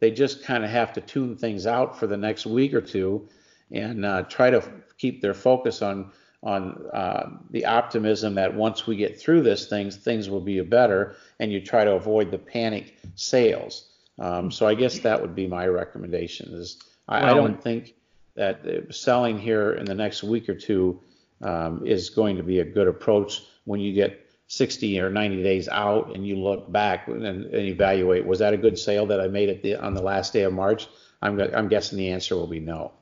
They 0.00 0.10
just 0.10 0.44
kind 0.44 0.64
of 0.64 0.70
have 0.70 0.92
to 0.94 1.00
tune 1.00 1.36
things 1.36 1.66
out 1.66 1.98
for 1.98 2.06
the 2.06 2.16
next 2.16 2.46
week 2.46 2.74
or 2.74 2.80
two, 2.80 3.28
and 3.70 4.04
uh, 4.04 4.22
try 4.24 4.50
to 4.50 4.62
keep 4.98 5.22
their 5.22 5.34
focus 5.34 5.82
on 5.82 6.10
on 6.42 6.84
uh, 6.92 7.30
the 7.50 7.64
optimism 7.64 8.34
that 8.34 8.54
once 8.54 8.86
we 8.86 8.96
get 8.96 9.18
through 9.18 9.42
this, 9.42 9.68
things 9.68 9.96
things 9.96 10.28
will 10.28 10.40
be 10.40 10.60
better, 10.62 11.16
and 11.38 11.52
you 11.52 11.60
try 11.60 11.84
to 11.84 11.92
avoid 11.92 12.30
the 12.30 12.38
panic 12.38 12.98
sales. 13.14 13.93
Um, 14.18 14.50
so 14.50 14.66
I 14.66 14.74
guess 14.74 15.00
that 15.00 15.20
would 15.20 15.34
be 15.34 15.46
my 15.46 15.66
recommendation. 15.66 16.54
Is 16.54 16.78
I, 17.08 17.22
well, 17.22 17.30
I 17.30 17.34
don't 17.34 17.62
think 17.62 17.94
that 18.34 18.64
selling 18.90 19.38
here 19.38 19.72
in 19.72 19.84
the 19.84 19.94
next 19.94 20.22
week 20.22 20.48
or 20.48 20.54
two 20.54 21.00
um, 21.42 21.86
is 21.86 22.10
going 22.10 22.36
to 22.36 22.42
be 22.42 22.60
a 22.60 22.64
good 22.64 22.88
approach 22.88 23.42
when 23.64 23.80
you 23.80 23.92
get 23.92 24.20
60 24.48 25.00
or 25.00 25.10
90 25.10 25.42
days 25.42 25.68
out 25.68 26.14
and 26.14 26.26
you 26.26 26.36
look 26.36 26.70
back 26.70 27.08
and, 27.08 27.24
and 27.24 27.54
evaluate 27.54 28.26
was 28.26 28.38
that 28.40 28.54
a 28.54 28.56
good 28.56 28.78
sale 28.78 29.06
that 29.06 29.20
I 29.20 29.28
made 29.28 29.48
at 29.48 29.62
the 29.62 29.76
on 29.76 29.94
the 29.94 30.02
last 30.02 30.32
day 30.32 30.42
of 30.42 30.52
March? 30.52 30.86
I'm 31.22 31.40
I'm 31.40 31.68
guessing 31.68 31.98
the 31.98 32.10
answer 32.10 32.36
will 32.36 32.46
be 32.46 32.60
no. 32.60 32.92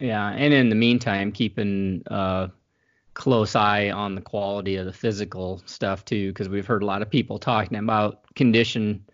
Yeah, 0.00 0.28
and 0.30 0.52
in 0.52 0.68
the 0.68 0.74
meantime, 0.74 1.30
keeping 1.30 2.02
a 2.08 2.12
uh, 2.12 2.48
close 3.14 3.54
eye 3.54 3.90
on 3.90 4.16
the 4.16 4.20
quality 4.20 4.76
of 4.76 4.86
the 4.86 4.92
physical 4.92 5.62
stuff 5.66 6.04
too, 6.04 6.30
because 6.30 6.48
we've 6.48 6.66
heard 6.66 6.82
a 6.82 6.86
lot 6.86 7.02
of 7.02 7.10
people 7.10 7.38
talking 7.38 7.78
about 7.78 8.34
condition, 8.34 9.04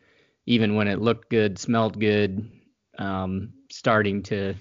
even 0.49 0.75
when 0.75 0.89
it 0.89 0.99
looked 0.99 1.29
good, 1.29 1.59
smelled 1.59 2.01
good, 2.01 2.51
um, 2.97 3.53
starting 3.69 4.23
to 4.23 4.55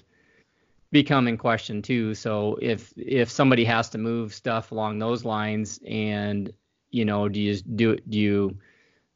become 0.92 1.26
in 1.26 1.38
question 1.38 1.80
too. 1.80 2.14
So 2.14 2.58
if 2.60 2.92
if 2.94 3.30
somebody 3.30 3.64
has 3.64 3.88
to 3.90 3.98
move 3.98 4.34
stuff 4.34 4.70
along 4.70 4.98
those 4.98 5.24
lines, 5.24 5.80
and 5.88 6.52
you 6.90 7.06
know, 7.06 7.26
do 7.30 7.40
you 7.40 7.56
do 7.56 7.96
do 8.06 8.18
you 8.18 8.58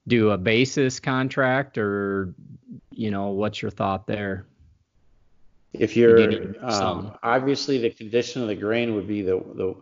do 0.09 0.31
a 0.31 0.39
basis 0.39 0.99
contract 0.99 1.77
or 1.77 2.35
you 2.91 3.11
know 3.11 3.29
what's 3.29 3.61
your 3.61 3.71
thought 3.71 4.07
there? 4.07 4.47
If 5.75 5.95
you're 5.95 6.55
um, 6.65 7.13
obviously 7.23 7.79
the 7.79 7.91
condition 7.91 8.41
of 8.41 8.49
the 8.49 8.55
grain 8.55 8.95
would 8.95 9.07
be 9.07 9.21
the, 9.21 9.37
the 9.55 9.77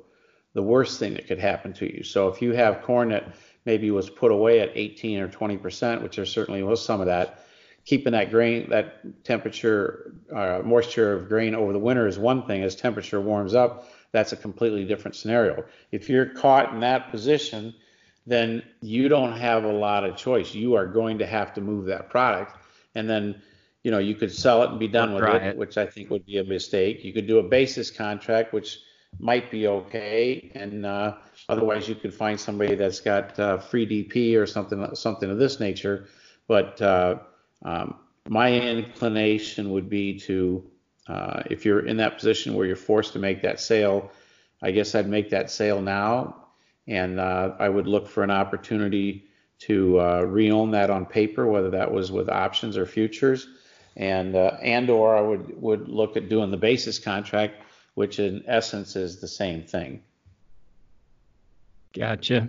the 0.55 0.63
worst 0.63 0.99
thing 0.99 1.15
that 1.15 1.29
could 1.29 1.39
happen 1.39 1.73
to 1.75 1.97
you. 1.97 2.03
So 2.03 2.27
if 2.27 2.43
you 2.43 2.53
have 2.53 2.83
corn 2.83 3.11
that 3.11 3.33
maybe 3.71 3.89
was 3.93 4.11
put 4.11 4.33
away 4.33 4.59
at 4.59 4.73
18 4.75 5.21
or 5.21 5.29
20 5.29 5.57
percent, 5.59 6.03
which 6.03 6.17
there 6.17 6.27
certainly 6.27 6.61
was 6.65 6.85
some 6.85 7.01
of 7.01 7.07
that, 7.07 7.45
keeping 7.85 8.13
that 8.15 8.29
grain 8.33 8.69
that 8.71 9.23
temperature 9.23 10.13
uh, 10.35 10.61
moisture 10.65 11.13
of 11.13 11.29
grain 11.29 11.55
over 11.55 11.73
the 11.73 11.79
winter 11.79 12.09
is 12.09 12.19
one 12.19 12.45
thing. 12.49 12.65
As 12.65 12.75
temperature 12.75 13.21
warms 13.21 13.55
up, 13.55 13.89
that's 14.11 14.33
a 14.33 14.37
completely 14.37 14.85
different 14.85 15.15
scenario. 15.15 15.65
If 15.93 16.09
you're 16.11 16.27
caught 16.27 16.75
in 16.75 16.81
that 16.81 17.13
position, 17.13 17.73
then 18.27 18.65
you 18.83 19.09
don't 19.09 19.37
have 19.39 19.63
a 19.63 19.73
lot 19.73 20.03
of 20.03 20.17
choice. 20.17 20.53
You 20.53 20.75
are 20.75 20.87
going 20.87 21.19
to 21.19 21.27
have 21.27 21.55
to 21.55 21.61
move 21.61 21.87
that 21.87 22.11
product, 22.11 22.57
and 22.97 23.09
then 23.09 23.41
you 23.85 23.93
know, 23.93 23.99
you 23.99 24.17
could 24.17 24.33
sell 24.33 24.65
it 24.65 24.71
and 24.71 24.81
be 24.81 24.89
done 24.89 25.15
with 25.15 25.25
it, 25.25 25.43
it, 25.43 25.57
which 25.57 25.79
I 25.79 25.87
think 25.87 26.11
would 26.11 26.27
be 26.27 26.39
a 26.39 26.45
mistake. 26.45 27.05
You 27.05 27.13
could 27.13 27.29
do 27.29 27.39
a 27.39 27.43
basis 27.43 27.91
contract, 27.91 28.53
which 28.53 28.81
might 29.19 29.51
be 29.51 29.67
okay, 29.67 30.51
and 30.55 30.87
uh, 30.87 31.17
otherwise 31.49 31.89
you 31.89 31.95
could 31.95 32.15
find 32.15 32.39
somebody 32.39 32.75
that's 32.75 33.01
got 33.01 33.39
uh, 33.39 33.59
free 33.59 33.87
DP 33.87 34.37
or 34.37 34.47
something 34.47 34.95
something 34.95 35.31
of 35.31 35.39
this 35.39 35.61
nature. 35.61 36.07
But 36.49 36.81
uh, 36.81 37.19
um, 37.63 37.97
my 38.29 38.53
inclination 38.53 39.71
would 39.73 39.89
be 39.89 40.19
to, 40.21 40.65
uh, 41.07 41.43
if 41.51 41.65
you're 41.65 41.87
in 41.87 41.97
that 41.99 42.17
position 42.17 42.55
where 42.55 42.67
you're 42.67 42.77
forced 42.77 43.13
to 43.15 43.19
make 43.19 43.43
that 43.43 43.61
sale, 43.61 44.11
I 44.63 44.71
guess 44.71 44.95
I'd 44.95 45.09
make 45.09 45.31
that 45.31 45.51
sale 45.51 45.81
now, 45.81 46.49
and 46.87 47.19
uh, 47.19 47.55
I 47.59 47.69
would 47.69 47.87
look 47.87 48.09
for 48.09 48.23
an 48.23 48.31
opportunity 48.31 49.27
to 49.61 50.01
uh, 50.01 50.21
re-own 50.23 50.71
that 50.71 50.91
on 50.91 51.07
paper, 51.07 51.47
whether 51.47 51.71
that 51.71 51.93
was 51.93 52.11
with 52.11 52.29
options 52.29 52.77
or 52.77 52.87
futures. 52.87 53.47
And 53.97 54.35
uh, 54.37 54.57
and 54.63 54.89
or 54.89 55.17
I 55.17 55.21
would 55.21 55.61
would 55.61 55.89
look 55.89 56.17
at 56.17 56.29
doing 56.29 56.51
the 56.51 56.57
basis 56.57 56.99
contract, 56.99 57.63
which 58.01 58.19
in 58.19 58.43
essence 58.47 58.97
is 58.97 59.21
the 59.21 59.29
same 59.29 59.63
thing. 59.63 60.01
Gotcha. 61.95 62.49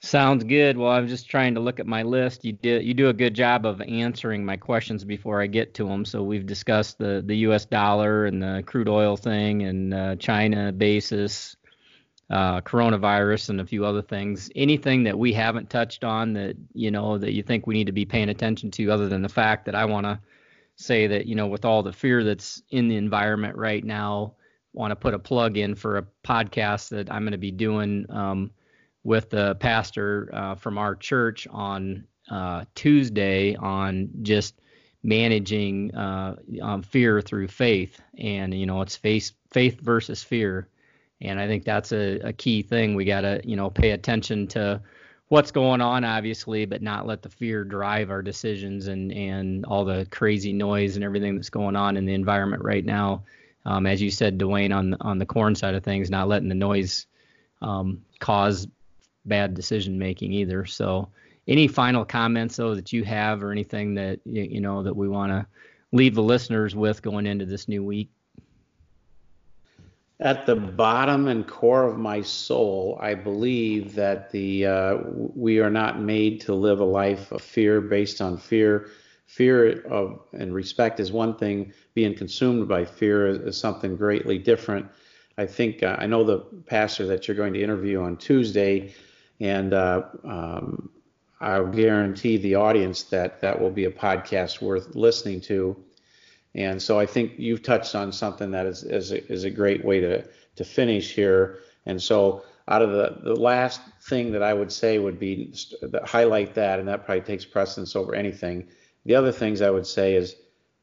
Sounds 0.00 0.44
good. 0.44 0.78
Well, 0.78 0.90
I'm 0.90 1.08
just 1.08 1.28
trying 1.28 1.56
to 1.56 1.60
look 1.60 1.78
at 1.78 1.86
my 1.86 2.04
list. 2.04 2.42
You 2.42 2.56
you 2.62 2.94
do 2.94 3.10
a 3.10 3.12
good 3.12 3.34
job 3.34 3.66
of 3.66 3.82
answering 3.82 4.46
my 4.46 4.56
questions 4.56 5.04
before 5.04 5.42
I 5.42 5.46
get 5.46 5.74
to 5.74 5.84
them. 5.84 6.06
So 6.06 6.22
we've 6.22 6.46
discussed 6.46 6.96
the 6.96 7.22
the 7.26 7.36
U.S. 7.48 7.66
dollar 7.66 8.24
and 8.24 8.42
the 8.42 8.62
crude 8.64 8.88
oil 8.88 9.14
thing 9.18 9.64
and 9.64 9.92
uh, 9.92 10.16
China 10.16 10.72
basis, 10.72 11.56
uh, 12.30 12.62
coronavirus 12.62 13.50
and 13.50 13.60
a 13.60 13.66
few 13.66 13.84
other 13.84 14.00
things. 14.00 14.50
Anything 14.56 15.02
that 15.02 15.18
we 15.18 15.34
haven't 15.34 15.68
touched 15.68 16.02
on 16.02 16.32
that 16.32 16.56
you 16.72 16.90
know 16.90 17.18
that 17.18 17.34
you 17.34 17.42
think 17.42 17.66
we 17.66 17.74
need 17.74 17.88
to 17.88 17.92
be 17.92 18.06
paying 18.06 18.30
attention 18.30 18.70
to, 18.70 18.90
other 18.90 19.06
than 19.06 19.20
the 19.20 19.28
fact 19.28 19.66
that 19.66 19.74
I 19.74 19.84
want 19.84 20.06
to 20.06 20.18
say 20.78 21.06
that 21.08 21.26
you 21.26 21.34
know 21.34 21.46
with 21.46 21.64
all 21.64 21.82
the 21.82 21.92
fear 21.92 22.24
that's 22.24 22.62
in 22.70 22.88
the 22.88 22.96
environment 22.96 23.56
right 23.56 23.84
now, 23.84 24.34
want 24.72 24.90
to 24.92 24.96
put 24.96 25.14
a 25.14 25.18
plug 25.18 25.56
in 25.56 25.74
for 25.74 25.98
a 25.98 26.06
podcast 26.24 26.90
that 26.90 27.10
I'm 27.10 27.22
going 27.22 27.32
to 27.32 27.38
be 27.38 27.50
doing 27.50 28.06
um, 28.10 28.50
with 29.04 29.30
the 29.30 29.56
pastor 29.56 30.30
uh, 30.32 30.54
from 30.54 30.78
our 30.78 30.94
church 30.94 31.46
on 31.50 32.06
uh, 32.30 32.64
Tuesday 32.74 33.54
on 33.56 34.08
just 34.22 34.60
managing 35.02 35.94
uh, 35.94 36.36
um, 36.62 36.82
fear 36.82 37.20
through 37.20 37.48
faith, 37.48 38.00
and 38.18 38.54
you 38.54 38.66
know 38.66 38.80
it's 38.82 38.96
faith 38.96 39.32
faith 39.50 39.80
versus 39.80 40.22
fear 40.22 40.68
and 41.20 41.40
I 41.40 41.46
think 41.46 41.64
that's 41.64 41.92
a, 41.92 42.20
a 42.20 42.32
key 42.32 42.62
thing. 42.62 42.94
We 42.94 43.04
got 43.04 43.22
to, 43.22 43.40
you 43.44 43.56
know, 43.56 43.70
pay 43.70 43.90
attention 43.90 44.46
to 44.48 44.80
what's 45.28 45.50
going 45.50 45.80
on, 45.80 46.04
obviously, 46.04 46.64
but 46.64 46.82
not 46.82 47.06
let 47.06 47.22
the 47.22 47.28
fear 47.28 47.64
drive 47.64 48.10
our 48.10 48.22
decisions 48.22 48.88
and, 48.88 49.12
and 49.12 49.64
all 49.66 49.84
the 49.84 50.06
crazy 50.10 50.52
noise 50.52 50.96
and 50.96 51.04
everything 51.04 51.36
that's 51.36 51.50
going 51.50 51.76
on 51.76 51.96
in 51.96 52.06
the 52.06 52.14
environment 52.14 52.64
right 52.64 52.84
now. 52.84 53.22
Um, 53.64 53.86
as 53.86 54.00
you 54.00 54.10
said, 54.10 54.38
Duane, 54.38 54.72
on 54.72 54.96
on 55.00 55.18
the 55.18 55.26
corn 55.26 55.54
side 55.54 55.74
of 55.74 55.84
things, 55.84 56.10
not 56.10 56.28
letting 56.28 56.48
the 56.48 56.54
noise 56.54 57.06
um, 57.60 58.02
cause 58.18 58.66
bad 59.26 59.54
decision 59.54 59.98
making 59.98 60.32
either. 60.32 60.64
So, 60.64 61.08
any 61.46 61.68
final 61.68 62.04
comments 62.04 62.56
though 62.56 62.74
that 62.74 62.92
you 62.92 63.04
have, 63.04 63.42
or 63.42 63.52
anything 63.52 63.94
that 63.94 64.20
you 64.24 64.60
know 64.60 64.82
that 64.82 64.96
we 64.96 65.08
want 65.08 65.32
to 65.32 65.46
leave 65.92 66.14
the 66.14 66.22
listeners 66.22 66.74
with 66.74 67.02
going 67.02 67.26
into 67.26 67.44
this 67.44 67.68
new 67.68 67.84
week? 67.84 68.10
At 70.20 70.46
the 70.46 70.56
bottom 70.56 71.28
and 71.28 71.46
core 71.46 71.84
of 71.84 71.96
my 71.96 72.22
soul, 72.22 72.98
I 73.00 73.14
believe 73.14 73.94
that 73.94 74.30
the 74.30 74.66
uh, 74.66 74.96
we 75.14 75.60
are 75.60 75.70
not 75.70 76.00
made 76.00 76.40
to 76.42 76.54
live 76.54 76.80
a 76.80 76.84
life 76.84 77.30
of 77.30 77.40
fear 77.40 77.80
based 77.80 78.20
on 78.20 78.36
fear. 78.36 78.88
Fear 79.26 79.82
of 79.86 80.20
and 80.32 80.52
respect 80.52 80.98
is 80.98 81.12
one 81.12 81.36
thing. 81.36 81.72
Being 81.94 82.16
consumed 82.16 82.66
by 82.66 82.84
fear 82.84 83.28
is, 83.28 83.38
is 83.38 83.56
something 83.60 83.96
greatly 83.96 84.38
different. 84.38 84.86
I 85.36 85.46
think 85.46 85.84
uh, 85.84 85.96
I 85.98 86.06
know 86.06 86.24
the 86.24 86.38
pastor 86.66 87.06
that 87.06 87.28
you're 87.28 87.36
going 87.36 87.52
to 87.52 87.62
interview 87.62 88.00
on 88.00 88.16
Tuesday, 88.16 88.94
and 89.38 89.72
uh, 89.72 90.02
um, 90.24 90.90
I'll 91.40 91.68
guarantee 91.68 92.38
the 92.38 92.56
audience 92.56 93.04
that 93.04 93.40
that 93.42 93.60
will 93.60 93.70
be 93.70 93.84
a 93.84 93.90
podcast 93.90 94.60
worth 94.60 94.96
listening 94.96 95.42
to. 95.42 95.76
And 96.58 96.82
so 96.82 96.98
I 96.98 97.06
think 97.06 97.34
you've 97.36 97.62
touched 97.62 97.94
on 97.94 98.10
something 98.10 98.50
that 98.50 98.66
is 98.66 98.82
is 98.82 99.12
a, 99.12 99.32
is 99.32 99.44
a 99.44 99.50
great 99.50 99.84
way 99.84 100.00
to 100.00 100.24
to 100.56 100.64
finish 100.64 101.14
here. 101.14 101.60
And 101.86 102.02
so 102.02 102.42
out 102.66 102.82
of 102.82 102.90
the 102.90 103.20
the 103.22 103.36
last 103.36 103.80
thing 104.02 104.32
that 104.32 104.42
I 104.42 104.52
would 104.54 104.72
say 104.72 104.98
would 104.98 105.20
be 105.20 105.54
highlight 106.04 106.54
that, 106.54 106.80
and 106.80 106.88
that 106.88 107.04
probably 107.04 107.22
takes 107.22 107.44
precedence 107.44 107.94
over 107.94 108.12
anything. 108.12 108.66
The 109.04 109.14
other 109.14 109.30
things 109.30 109.62
I 109.62 109.70
would 109.70 109.86
say 109.86 110.16
is 110.16 110.34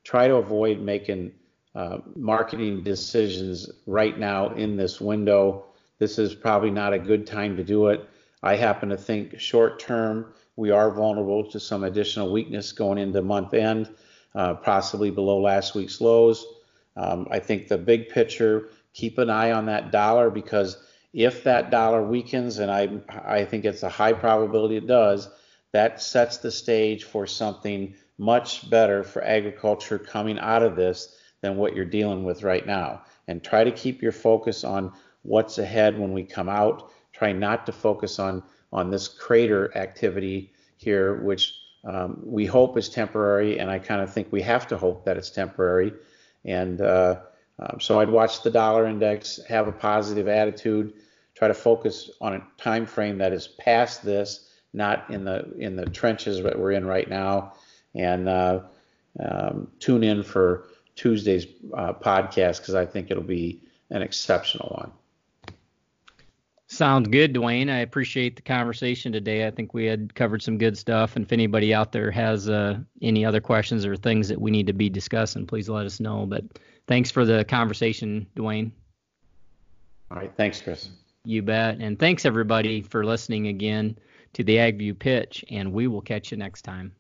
try 0.06 0.30
to 0.30 0.36
avoid 0.36 0.80
making 0.80 1.34
uh, 1.76 1.98
marketing 2.16 2.82
decisions 2.82 3.70
right 3.86 4.18
now 4.18 4.52
in 4.52 4.78
this 4.78 5.02
window. 5.02 5.66
This 6.00 6.18
is 6.18 6.34
probably 6.34 6.72
not 6.72 6.94
a 6.94 7.00
good 7.00 7.28
time 7.28 7.58
to 7.58 7.66
do 7.66 7.88
it. 7.88 8.08
I 8.44 8.56
happen 8.56 8.88
to 8.90 8.98
think 8.98 9.38
short 9.42 9.78
term 9.78 10.34
we 10.56 10.72
are 10.72 10.90
vulnerable 10.90 11.44
to 11.52 11.60
some 11.60 11.84
additional 11.84 12.32
weakness 12.32 12.72
going 12.72 12.98
into 12.98 13.22
month 13.22 13.54
end, 13.54 13.90
possibly 14.36 15.12
below 15.12 15.40
last 15.40 15.76
week's 15.76 16.02
lows. 16.02 16.46
Um, 16.98 17.28
I 17.32 17.40
think 17.40 17.68
the 17.68 17.78
big 17.78 18.10
picture, 18.10 18.70
keep 18.94 19.18
an 19.18 19.30
eye 19.30 19.52
on 19.52 19.66
that 19.66 19.92
dollar 19.92 20.30
because 20.30 20.78
if 21.14 21.44
that 21.44 21.72
dollar 21.72 22.04
weakens, 22.04 22.60
and 22.60 22.70
I, 22.70 22.90
I 23.10 23.46
think 23.46 23.66
it's 23.66 23.84
a 23.84 23.90
high 23.90 24.14
probability 24.14 24.78
it 24.78 24.88
does, 24.88 25.30
that 25.72 26.02
sets 26.02 26.38
the 26.38 26.52
stage 26.52 27.04
for 27.04 27.26
something 27.26 27.96
much 28.18 28.70
better 28.70 29.04
for 29.04 29.24
agriculture 29.24 30.00
coming 30.00 30.40
out 30.40 30.64
of 30.64 30.76
this 30.76 31.18
than 31.42 31.58
what 31.58 31.76
you're 31.76 31.86
dealing 31.86 32.24
with 32.24 32.44
right 32.44 32.66
now. 32.66 33.02
And 33.28 33.44
try 33.44 33.64
to 33.64 33.72
keep 33.72 34.02
your 34.02 34.12
focus 34.12 34.64
on 34.64 34.94
what's 35.24 35.58
ahead 35.58 35.98
when 36.00 36.14
we 36.14 36.24
come 36.24 36.50
out. 36.50 36.92
Try 37.14 37.32
not 37.32 37.66
to 37.66 37.72
focus 37.72 38.20
on 38.20 38.44
on 38.72 38.90
this 38.90 39.08
crater 39.08 39.76
activity 39.78 40.52
here, 40.76 41.22
which 41.24 41.54
um, 41.86 42.20
we 42.24 42.46
hope 42.46 42.78
is 42.78 42.90
temporary, 42.90 43.60
and 43.60 43.70
I 43.70 43.80
kind 43.80 44.02
of 44.02 44.12
think 44.12 44.32
we 44.32 44.42
have 44.42 44.68
to 44.68 44.78
hope 44.78 45.06
that 45.06 45.18
it's 45.18 45.30
temporary. 45.30 45.94
And 46.44 46.82
uh, 46.82 47.22
um, 47.60 47.80
so 47.80 48.00
I'd 48.00 48.10
watch 48.10 48.42
the 48.44 48.52
dollar 48.52 48.88
index, 48.88 49.40
have 49.48 49.68
a 49.68 49.72
positive 49.72 50.28
attitude, 50.28 50.94
try 51.36 51.48
to 51.48 51.54
focus 51.54 52.10
on 52.20 52.36
a 52.36 52.48
time 52.58 52.86
frame 52.86 53.20
that 53.20 53.34
is 53.34 53.48
past 53.48 54.04
this, 54.04 54.50
not 54.74 55.10
in 55.10 55.26
the 55.26 55.54
in 55.58 55.76
the 55.76 55.86
trenches 55.86 56.42
that 56.44 56.58
we're 56.58 56.72
in 56.72 56.86
right 56.86 57.10
now, 57.10 57.54
and 57.94 58.28
uh, 58.28 58.62
um, 59.20 59.72
tune 59.80 60.04
in 60.04 60.24
for 60.24 60.68
Tuesday's 60.96 61.46
uh, 61.74 61.94
podcast 61.94 62.60
because 62.60 62.76
I 62.76 62.86
think 62.86 63.12
it'll 63.12 63.24
be 63.24 63.62
an 63.90 64.02
exceptional 64.02 64.70
one. 64.70 64.92
Sounds 66.76 67.08
good, 67.08 67.32
Duane. 67.32 67.70
I 67.70 67.80
appreciate 67.80 68.36
the 68.36 68.42
conversation 68.42 69.14
today. 69.14 69.48
I 69.48 69.52
think 69.52 69.74
we 69.74 69.86
had 69.86 70.14
covered 70.14 70.42
some 70.42 70.58
good 70.58 70.78
stuff. 70.78 71.16
And 71.16 71.24
if 71.24 71.32
anybody 71.32 71.74
out 71.74 71.94
there 71.94 72.12
has 72.12 72.50
uh, 72.50 72.80
any 73.02 73.24
other 73.24 73.40
questions 73.40 73.86
or 73.86 73.96
things 73.96 74.28
that 74.28 74.42
we 74.42 74.52
need 74.52 74.68
to 74.68 74.74
be 74.74 74.90
discussing, 74.90 75.48
please 75.48 75.70
let 75.70 75.86
us 75.86 76.02
know. 76.02 76.26
But 76.26 76.44
thanks 76.86 77.10
for 77.10 77.24
the 77.24 77.46
conversation, 77.46 78.28
Duane. 78.36 78.74
All 80.12 80.18
right. 80.18 80.34
Thanks, 80.36 80.62
Chris. 80.62 80.90
You 81.24 81.42
bet. 81.44 81.78
And 81.80 81.98
thanks, 81.98 82.26
everybody, 82.26 82.82
for 82.82 83.06
listening 83.06 83.48
again 83.48 83.98
to 84.34 84.44
the 84.44 84.58
AgView 84.58 85.00
pitch. 85.00 85.46
And 85.50 85.72
we 85.72 85.88
will 85.88 86.02
catch 86.02 86.30
you 86.30 86.38
next 86.38 86.64
time. 86.64 86.92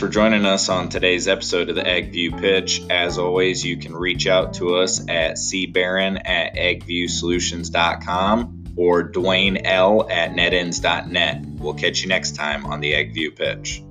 For 0.00 0.08
joining 0.08 0.46
us 0.46 0.70
on 0.70 0.88
today's 0.88 1.28
episode 1.28 1.68
of 1.68 1.74
the 1.74 1.82
AgView 1.82 2.40
Pitch. 2.40 2.80
As 2.88 3.18
always, 3.18 3.62
you 3.62 3.76
can 3.76 3.94
reach 3.94 4.26
out 4.26 4.54
to 4.54 4.76
us 4.76 5.06
at 5.06 5.34
cbarron 5.34 6.18
at 6.24 6.54
agviewsolutions.com 6.54 8.64
or 8.76 9.02
Duane 9.02 9.66
L 9.66 10.10
at 10.10 10.30
netins.net. 10.30 11.44
We'll 11.58 11.74
catch 11.74 12.00
you 12.00 12.08
next 12.08 12.34
time 12.34 12.64
on 12.64 12.80
the 12.80 12.94
AgView 12.94 13.36
Pitch. 13.36 13.82